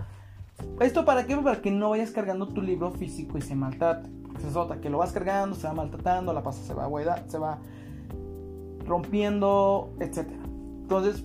¿Esto 0.80 1.04
para 1.04 1.26
qué? 1.26 1.36
Para 1.36 1.60
que 1.60 1.70
no 1.70 1.90
vayas 1.90 2.10
cargando 2.10 2.48
tu 2.48 2.62
libro 2.62 2.90
físico 2.90 3.38
y 3.38 3.42
se 3.42 3.54
maltrate. 3.54 4.08
Se 4.38 4.50
nota 4.50 4.80
que 4.80 4.90
lo 4.90 4.98
vas 4.98 5.12
cargando, 5.12 5.54
se 5.54 5.66
va 5.66 5.74
maltratando, 5.74 6.32
la 6.32 6.42
pasta 6.42 6.62
se 6.62 6.74
va, 6.74 6.88
se 7.26 7.38
va 7.38 7.58
rompiendo, 8.86 9.94
etc. 10.00 10.28
Entonces, 10.82 11.24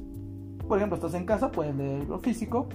por 0.68 0.78
ejemplo, 0.78 0.96
estás 0.96 1.14
en 1.14 1.26
casa, 1.26 1.52
puedes 1.52 1.76
leer 1.76 1.94
el 1.94 2.00
libro 2.02 2.20
físico, 2.20 2.68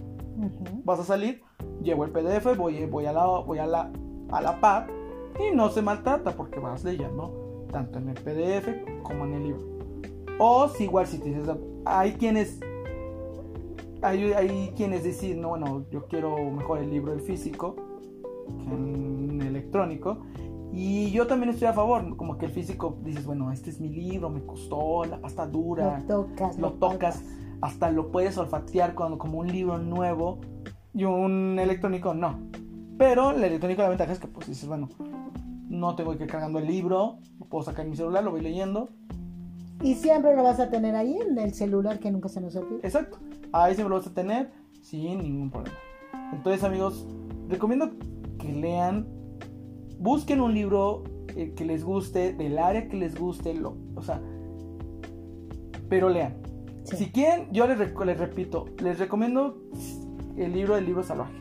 vas 0.84 1.00
a 1.00 1.04
salir, 1.04 1.42
llevo 1.82 2.04
el 2.04 2.10
PDF, 2.10 2.56
voy, 2.56 2.84
voy, 2.86 3.06
a, 3.06 3.12
la, 3.12 3.26
voy 3.26 3.58
a, 3.58 3.66
la, 3.66 3.90
a 4.30 4.40
la 4.40 4.60
par 4.60 4.86
y 5.38 5.54
no 5.54 5.70
se 5.70 5.82
maltrata 5.82 6.32
porque 6.32 6.60
vas 6.60 6.84
leyendo 6.84 7.66
tanto 7.72 7.98
en 7.98 8.10
el 8.10 8.14
PDF 8.14 8.68
como 9.02 9.24
en 9.24 9.34
el 9.34 9.42
libro. 9.42 9.62
O 10.38 10.68
si 10.68 10.84
igual 10.84 11.06
si 11.06 11.18
dices, 11.18 11.48
hay 11.84 12.12
quienes 12.12 12.60
hay, 14.02 14.72
quienes 14.76 15.04
deciden, 15.04 15.40
no, 15.40 15.50
bueno, 15.50 15.84
yo 15.90 16.06
quiero 16.06 16.36
mejor 16.50 16.78
el 16.78 16.90
libro 16.90 17.12
en 17.12 17.20
físico 17.20 17.76
que 18.58 18.74
en 18.74 19.42
electrónico. 19.42 20.18
Y 20.72 21.10
yo 21.10 21.26
también 21.26 21.50
estoy 21.50 21.68
a 21.68 21.72
favor, 21.72 22.16
como 22.16 22.36
que 22.36 22.46
el 22.46 22.52
físico 22.52 22.98
dices, 23.02 23.24
bueno, 23.24 23.50
este 23.50 23.70
es 23.70 23.80
mi 23.80 23.88
libro, 23.88 24.28
me 24.28 24.44
costó, 24.44 25.04
la 25.04 25.20
pasta 25.20 25.46
dura. 25.46 26.00
Lo 26.00 26.06
tocas. 26.06 26.58
Lo, 26.58 26.72
tocas, 26.74 27.24
hasta 27.60 27.90
lo 27.90 28.10
puedes 28.10 28.36
olfatear 28.36 28.94
cuando, 28.94 29.18
como 29.18 29.38
un 29.38 29.48
libro 29.48 29.78
nuevo. 29.78 30.40
Y 30.92 31.04
un 31.04 31.58
electrónico 31.58 32.14
no. 32.14 32.38
Pero 32.98 33.30
el 33.30 33.44
electrónico 33.44 33.82
la 33.82 33.90
ventaja 33.90 34.12
es 34.12 34.18
que 34.18 34.28
pues 34.28 34.46
dices, 34.46 34.66
bueno, 34.66 34.88
no 35.68 35.94
tengo 35.94 36.16
que 36.16 36.24
ir 36.24 36.30
cargando 36.30 36.58
el 36.58 36.66
libro, 36.66 37.18
lo 37.38 37.46
puedo 37.46 37.64
sacar 37.64 37.84
en 37.84 37.90
mi 37.90 37.96
celular, 37.96 38.24
lo 38.24 38.30
voy 38.30 38.40
leyendo. 38.40 38.88
Y 39.82 39.94
siempre 39.94 40.34
lo 40.34 40.42
vas 40.42 40.58
a 40.58 40.70
tener 40.70 40.96
ahí 40.96 41.16
en 41.16 41.38
el 41.38 41.52
celular 41.52 41.98
que 41.98 42.10
nunca 42.10 42.28
se 42.28 42.40
nos 42.40 42.56
olvide. 42.56 42.80
Exacto. 42.82 43.18
Ahí 43.62 43.74
siempre 43.74 43.90
lo 43.90 43.96
vas 43.96 44.06
a 44.06 44.12
tener 44.12 44.50
sin 44.82 45.18
ningún 45.18 45.50
problema. 45.50 45.78
Entonces, 46.32 46.62
amigos, 46.62 47.06
recomiendo 47.48 47.90
que 48.38 48.52
lean, 48.52 49.06
busquen 49.98 50.42
un 50.42 50.52
libro 50.52 51.04
eh, 51.34 51.54
que 51.56 51.64
les 51.64 51.82
guste, 51.82 52.34
del 52.34 52.58
área 52.58 52.86
que 52.88 52.98
les 52.98 53.18
guste, 53.18 53.54
lo, 53.54 53.76
o 53.94 54.02
sea, 54.02 54.20
pero 55.88 56.10
lean. 56.10 56.34
Si 56.84 57.06
quieren, 57.06 57.48
yo 57.50 57.66
les, 57.66 57.78
les, 57.78 58.18
repito, 58.18 58.66
les 58.82 58.98
recomiendo 58.98 59.58
el 60.36 60.52
libro 60.52 60.74
del 60.74 60.84
libro 60.84 61.02
salvaje. 61.02 61.34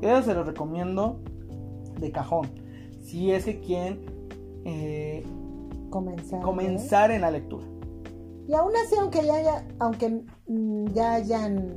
Eso 0.00 0.22
se 0.22 0.34
lo 0.34 0.44
recomiendo 0.44 1.20
de 1.98 2.12
cajón. 2.12 2.46
Si 3.02 3.32
es 3.32 3.44
que 3.44 3.58
quieren 3.58 4.00
eh, 4.64 5.24
comenzar, 5.90 6.40
comenzar 6.40 7.10
en 7.10 7.22
la 7.22 7.32
lectura. 7.32 7.66
Y 8.48 8.54
aún 8.54 8.72
así, 8.82 8.96
aunque 8.98 9.22
ya, 9.24 9.66
aunque 9.78 10.22
mm, 10.46 10.86
ya 10.94 11.14
hayan 11.14 11.76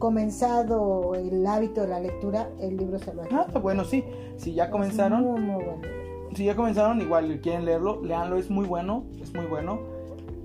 comenzado 0.00 1.14
el 1.14 1.46
hábito 1.46 1.82
de 1.82 1.88
la 1.88 2.00
lectura, 2.00 2.50
el 2.58 2.76
libro 2.76 2.98
se 2.98 3.14
lo 3.14 3.22
Ah, 3.30 3.46
bueno, 3.62 3.84
sí. 3.84 4.04
Si 4.36 4.52
ya 4.52 4.70
comenzaron. 4.70 5.80
Si 6.34 6.44
ya 6.44 6.56
comenzaron, 6.56 7.00
igual 7.00 7.40
quieren 7.40 7.64
leerlo, 7.64 8.02
leanlo, 8.02 8.36
es 8.36 8.50
muy 8.50 8.66
bueno, 8.66 9.04
es 9.22 9.32
muy 9.32 9.46
bueno. 9.46 9.78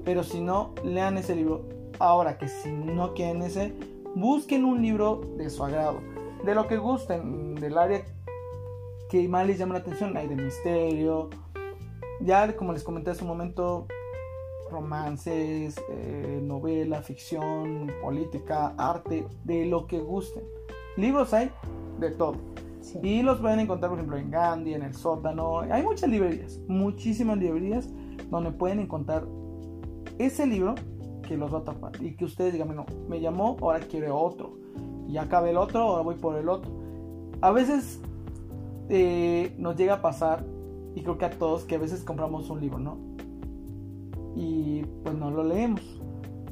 Pero 0.05 0.23
si 0.23 0.39
no, 0.39 0.75
lean 0.83 1.17
ese 1.17 1.35
libro. 1.35 1.65
Ahora 1.97 2.37
que 2.37 2.47
si 2.47 2.71
no 2.71 3.15
quieren 3.15 3.41
ese, 3.41 3.73
busquen 4.15 4.65
un 4.65 4.83
libro 4.83 5.21
de 5.35 5.49
su 5.49 5.63
agrado. 5.63 5.99
De 6.45 6.53
lo 6.53 6.67
que 6.67 6.77
gusten, 6.77 7.55
del 7.55 7.75
área 7.79 8.03
que 9.09 9.27
más 9.27 9.47
les 9.47 9.57
llama 9.57 9.73
la 9.73 9.79
atención. 9.79 10.15
Hay 10.15 10.27
de 10.27 10.35
misterio. 10.35 11.31
Ya, 12.21 12.55
como 12.55 12.71
les 12.71 12.83
comenté 12.83 13.09
hace 13.09 13.23
un 13.23 13.29
momento, 13.29 13.87
romances, 14.71 15.75
eh, 15.89 16.39
novela, 16.43 17.01
ficción, 17.01 17.91
política, 18.01 18.73
arte, 18.77 19.25
de 19.43 19.65
lo 19.65 19.87
que 19.87 19.99
gusten. 19.99 20.43
Libros 20.97 21.33
hay 21.33 21.51
de 21.99 22.11
todo. 22.11 22.35
Y 23.03 23.21
los 23.21 23.39
pueden 23.39 23.59
encontrar, 23.59 23.89
por 23.89 23.99
ejemplo, 23.99 24.17
en 24.17 24.31
Gandhi, 24.31 24.73
en 24.73 24.83
el 24.83 24.93
sótano. 24.93 25.59
Hay 25.59 25.83
muchas 25.83 26.09
librerías, 26.09 26.59
muchísimas 26.67 27.37
librerías 27.37 27.89
donde 28.29 28.51
pueden 28.51 28.79
encontrar 28.79 29.27
ese 30.17 30.47
libro 30.47 30.75
que 31.27 31.37
los 31.37 31.53
va 31.53 31.59
a 31.59 31.63
tapar. 31.63 31.91
Y 32.01 32.15
que 32.15 32.25
ustedes 32.25 32.53
digan, 32.53 32.75
no, 32.75 32.85
me 33.07 33.19
llamó, 33.19 33.57
ahora 33.61 33.79
quiero 33.79 34.17
otro. 34.17 34.57
Y 35.07 35.17
acabé 35.17 35.51
el 35.51 35.57
otro, 35.57 35.81
ahora 35.81 36.03
voy 36.03 36.15
por 36.15 36.35
el 36.37 36.49
otro. 36.49 36.71
A 37.41 37.51
veces 37.51 38.01
eh, 38.89 39.53
nos 39.57 39.75
llega 39.75 39.95
a 39.95 40.01
pasar, 40.01 40.43
y 40.95 41.01
creo 41.01 41.17
que 41.17 41.25
a 41.25 41.29
todos, 41.29 41.65
que 41.65 41.75
a 41.75 41.79
veces 41.79 42.03
compramos 42.03 42.49
un 42.49 42.59
libro, 42.59 42.79
¿no? 42.79 43.08
Y 44.35 44.83
pues 45.03 45.15
no 45.15 45.31
lo 45.31 45.43
leemos. 45.43 45.81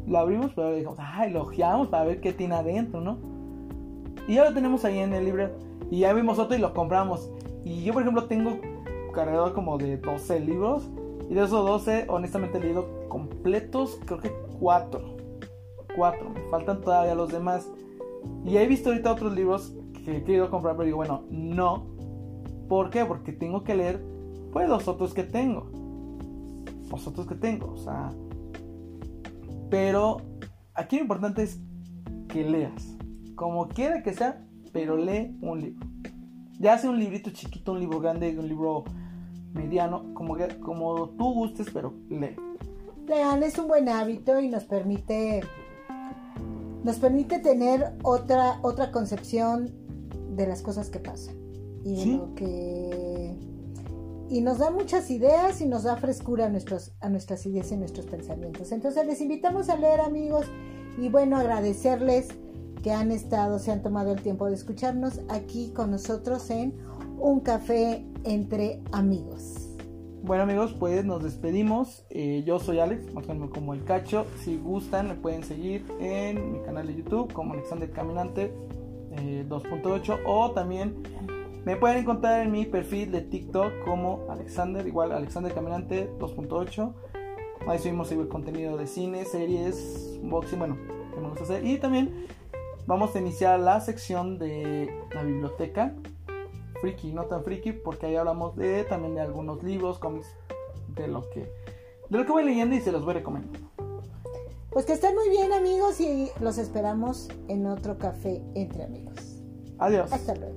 Lo 0.08 0.20
abrimos, 0.20 0.52
pero 0.56 0.74
dijimos, 0.74 0.98
ay, 1.00 1.32
lo 1.32 1.42
ojeamos 1.42 1.90
para 1.90 2.06
ver 2.06 2.22
qué 2.22 2.34
tiene 2.34 2.56
adentro, 2.56 3.02
¿no? 3.02 3.18
Y 4.28 4.36
ya 4.36 4.46
lo 4.46 4.54
tenemos 4.54 4.84
ahí 4.86 5.00
en 5.00 5.14
el 5.14 5.26
libro. 5.26 5.50
Y 5.90 6.00
ya 6.00 6.14
vimos 6.14 6.40
otro 6.40 6.56
y 6.56 6.60
lo 6.60 6.74
compramos. 6.74 7.30
Y 7.64 7.84
yo, 7.84 7.94
por 7.94 8.02
ejemplo, 8.02 8.26
tengo 8.26 8.58
cargador 9.14 9.54
como 9.54 9.78
de 9.78 9.98
12 9.98 10.40
libros. 10.42 10.90
Y 11.30 11.34
de 11.34 11.44
esos 11.44 11.66
12, 11.66 12.06
honestamente 12.08 12.58
he 12.58 12.62
leído 12.62 12.88
completos, 13.10 14.00
creo 14.06 14.20
que 14.20 14.32
4. 14.60 15.18
4. 15.96 16.30
Me 16.30 16.42
faltan 16.50 16.82
todavía 16.82 17.16
los 17.16 17.32
demás. 17.32 17.70
Y 18.46 18.58
he 18.58 18.68
visto 18.68 18.90
ahorita 18.90 19.12
otros 19.12 19.34
libros 19.34 19.74
que 20.06 20.18
he 20.18 20.24
querido 20.24 20.50
comprar, 20.50 20.76
pero 20.76 20.86
digo, 20.86 20.98
bueno, 20.98 21.24
no. 21.30 21.88
¿Por 22.70 22.90
qué? 22.90 23.06
Porque 23.06 23.34
tengo 23.34 23.64
que 23.64 23.76
leer, 23.76 24.02
pues, 24.52 24.70
los 24.70 24.88
otros 24.88 25.14
que 25.14 25.24
tengo. 25.24 25.68
Los 26.90 27.08
otros 27.08 27.28
que 27.28 27.36
tengo, 27.36 27.74
o 27.74 27.78
sea. 27.78 28.12
Pero 29.70 30.18
aquí 30.74 30.98
lo 30.98 31.04
importante 31.04 31.44
es 31.44 31.60
que 32.28 32.44
leas. 32.44 32.96
Como 33.36 33.68
quiera 33.68 34.02
que 34.02 34.14
sea, 34.14 34.46
pero 34.72 34.98
lee 34.98 35.38
un 35.42 35.62
libro. 35.62 35.88
Ya 36.60 36.78
sea 36.78 36.90
un 36.90 37.00
librito 37.00 37.30
chiquito, 37.32 37.74
un 37.74 37.80
libro 37.80 38.00
grande, 38.00 38.38
un 38.38 38.48
libro 38.48 38.84
mediano, 39.54 40.14
como, 40.14 40.38
como 40.62 41.10
tú 41.10 41.34
gustes, 41.34 41.68
pero 41.72 41.94
lee. 42.10 42.36
Lean 43.08 43.44
es 43.44 43.58
un 43.58 43.68
buen 43.68 43.88
hábito 43.88 44.40
y 44.40 44.50
nos 44.50 44.66
permite 44.66 45.42
nos 46.84 46.98
permite 46.98 47.40
tener 47.40 47.94
otra 48.04 48.60
otra 48.62 48.92
concepción 48.92 49.72
de 50.36 50.48
las 50.48 50.62
cosas 50.62 50.90
que 50.90 51.00
pasan 51.00 51.36
y 51.84 52.18
lo 52.18 52.36
que 52.36 53.36
y 54.30 54.42
nos 54.42 54.58
da 54.60 54.72
muchas 54.72 55.10
ideas 55.10 55.62
y 55.62 55.68
nos 55.68 55.84
da 55.84 55.96
frescura 55.98 56.46
a 56.46 56.50
nuestros 56.50 56.94
a 57.00 57.10
nuestras 57.10 57.46
ideas 57.46 57.72
y 57.72 57.78
nuestros 57.78 58.06
pensamientos. 58.06 58.72
Entonces 58.72 59.06
les 59.06 59.22
invitamos 59.22 59.70
a 59.70 59.78
leer, 59.78 60.02
amigos, 60.02 60.46
y 60.98 61.10
bueno, 61.10 61.38
agradecerles 61.38 62.30
que 62.82 62.92
han 62.92 63.12
estado, 63.12 63.60
se 63.60 63.72
han 63.72 63.82
tomado 63.82 64.12
el 64.14 64.22
tiempo 64.22 64.48
de 64.48 64.56
escucharnos 64.56 65.22
aquí 65.30 65.72
con 65.74 65.92
nosotros 65.92 66.50
en 66.50 66.76
Un 67.20 67.40
Café 67.40 68.06
entre 68.24 68.82
Amigos. 68.92 69.64
Bueno 70.24 70.44
amigos, 70.44 70.76
pues 70.78 71.06
nos 71.06 71.24
despedimos. 71.24 72.06
Eh, 72.10 72.44
yo 72.46 72.60
soy 72.60 72.80
Alex, 72.80 73.14
más 73.14 73.26
como 73.26 73.74
el 73.74 73.84
cacho. 73.86 74.26
Si 74.44 74.58
gustan, 74.58 75.08
me 75.08 75.16
pueden 75.16 75.44
seguir 75.44 75.86
en 76.00 76.52
mi 76.52 76.60
canal 76.64 76.88
de 76.88 76.96
YouTube 76.96 77.32
como 77.32 77.54
Alexander 77.54 77.90
Caminante 77.92 78.54
2.8 79.16 80.18
eh, 80.18 80.24
o 80.26 80.52
también 80.52 80.96
me 81.66 81.76
pueden 81.76 82.00
encontrar 82.00 82.42
en 82.42 82.52
mi 82.52 82.66
perfil 82.66 83.12
de 83.12 83.22
TikTok 83.22 83.84
como 83.86 84.26
Alexander, 84.30 84.86
igual 84.88 85.12
Alexander 85.12 85.54
Caminante 85.54 86.10
2.8. 86.20 86.94
Ahí 87.68 87.80
subimos 87.80 88.12
el 88.12 88.28
contenido 88.28 88.78
de 88.78 88.88
cine, 88.88 89.26
series, 89.26 90.20
boxing, 90.24 90.60
bueno, 90.60 90.78
que 91.14 91.20
me 91.20 91.30
gusta 91.30 91.44
hacer. 91.44 91.66
Y 91.66 91.78
también 91.78 92.28
vamos 92.86 93.16
a 93.16 93.20
iniciar 93.20 93.60
la 93.60 93.82
sección 93.82 94.40
de 94.40 94.90
la 95.14 95.24
biblioteca. 95.24 95.94
Friki, 96.80 97.12
no 97.12 97.26
tan 97.26 97.44
friki, 97.44 97.74
porque 97.74 98.06
ahí 98.06 98.16
hablamos 98.16 98.56
de 98.56 98.84
también 98.84 99.16
de 99.16 99.22
algunos 99.22 99.64
libros, 99.64 100.00
cómics, 100.00 100.28
de 100.96 101.08
lo 101.08 101.30
que 101.30 101.52
de 102.10 102.18
lo 102.18 102.26
que 102.26 102.32
voy 102.32 102.46
leyendo 102.46 102.76
y 102.76 102.82
se 102.82 102.92
los 102.92 103.04
voy 103.04 103.16
recomendando. 103.16 103.60
Pues 104.70 104.86
que 104.86 104.94
estén 104.94 105.16
muy 105.16 105.30
bien 105.30 105.52
amigos 105.54 106.00
y 106.00 106.30
los 106.40 106.58
esperamos 106.58 107.30
en 107.48 107.66
otro 107.66 107.98
café 107.98 108.42
entre 108.54 108.84
amigos. 108.84 109.42
Adiós. 109.80 110.12
Hasta 110.12 110.36
luego. 110.36 110.57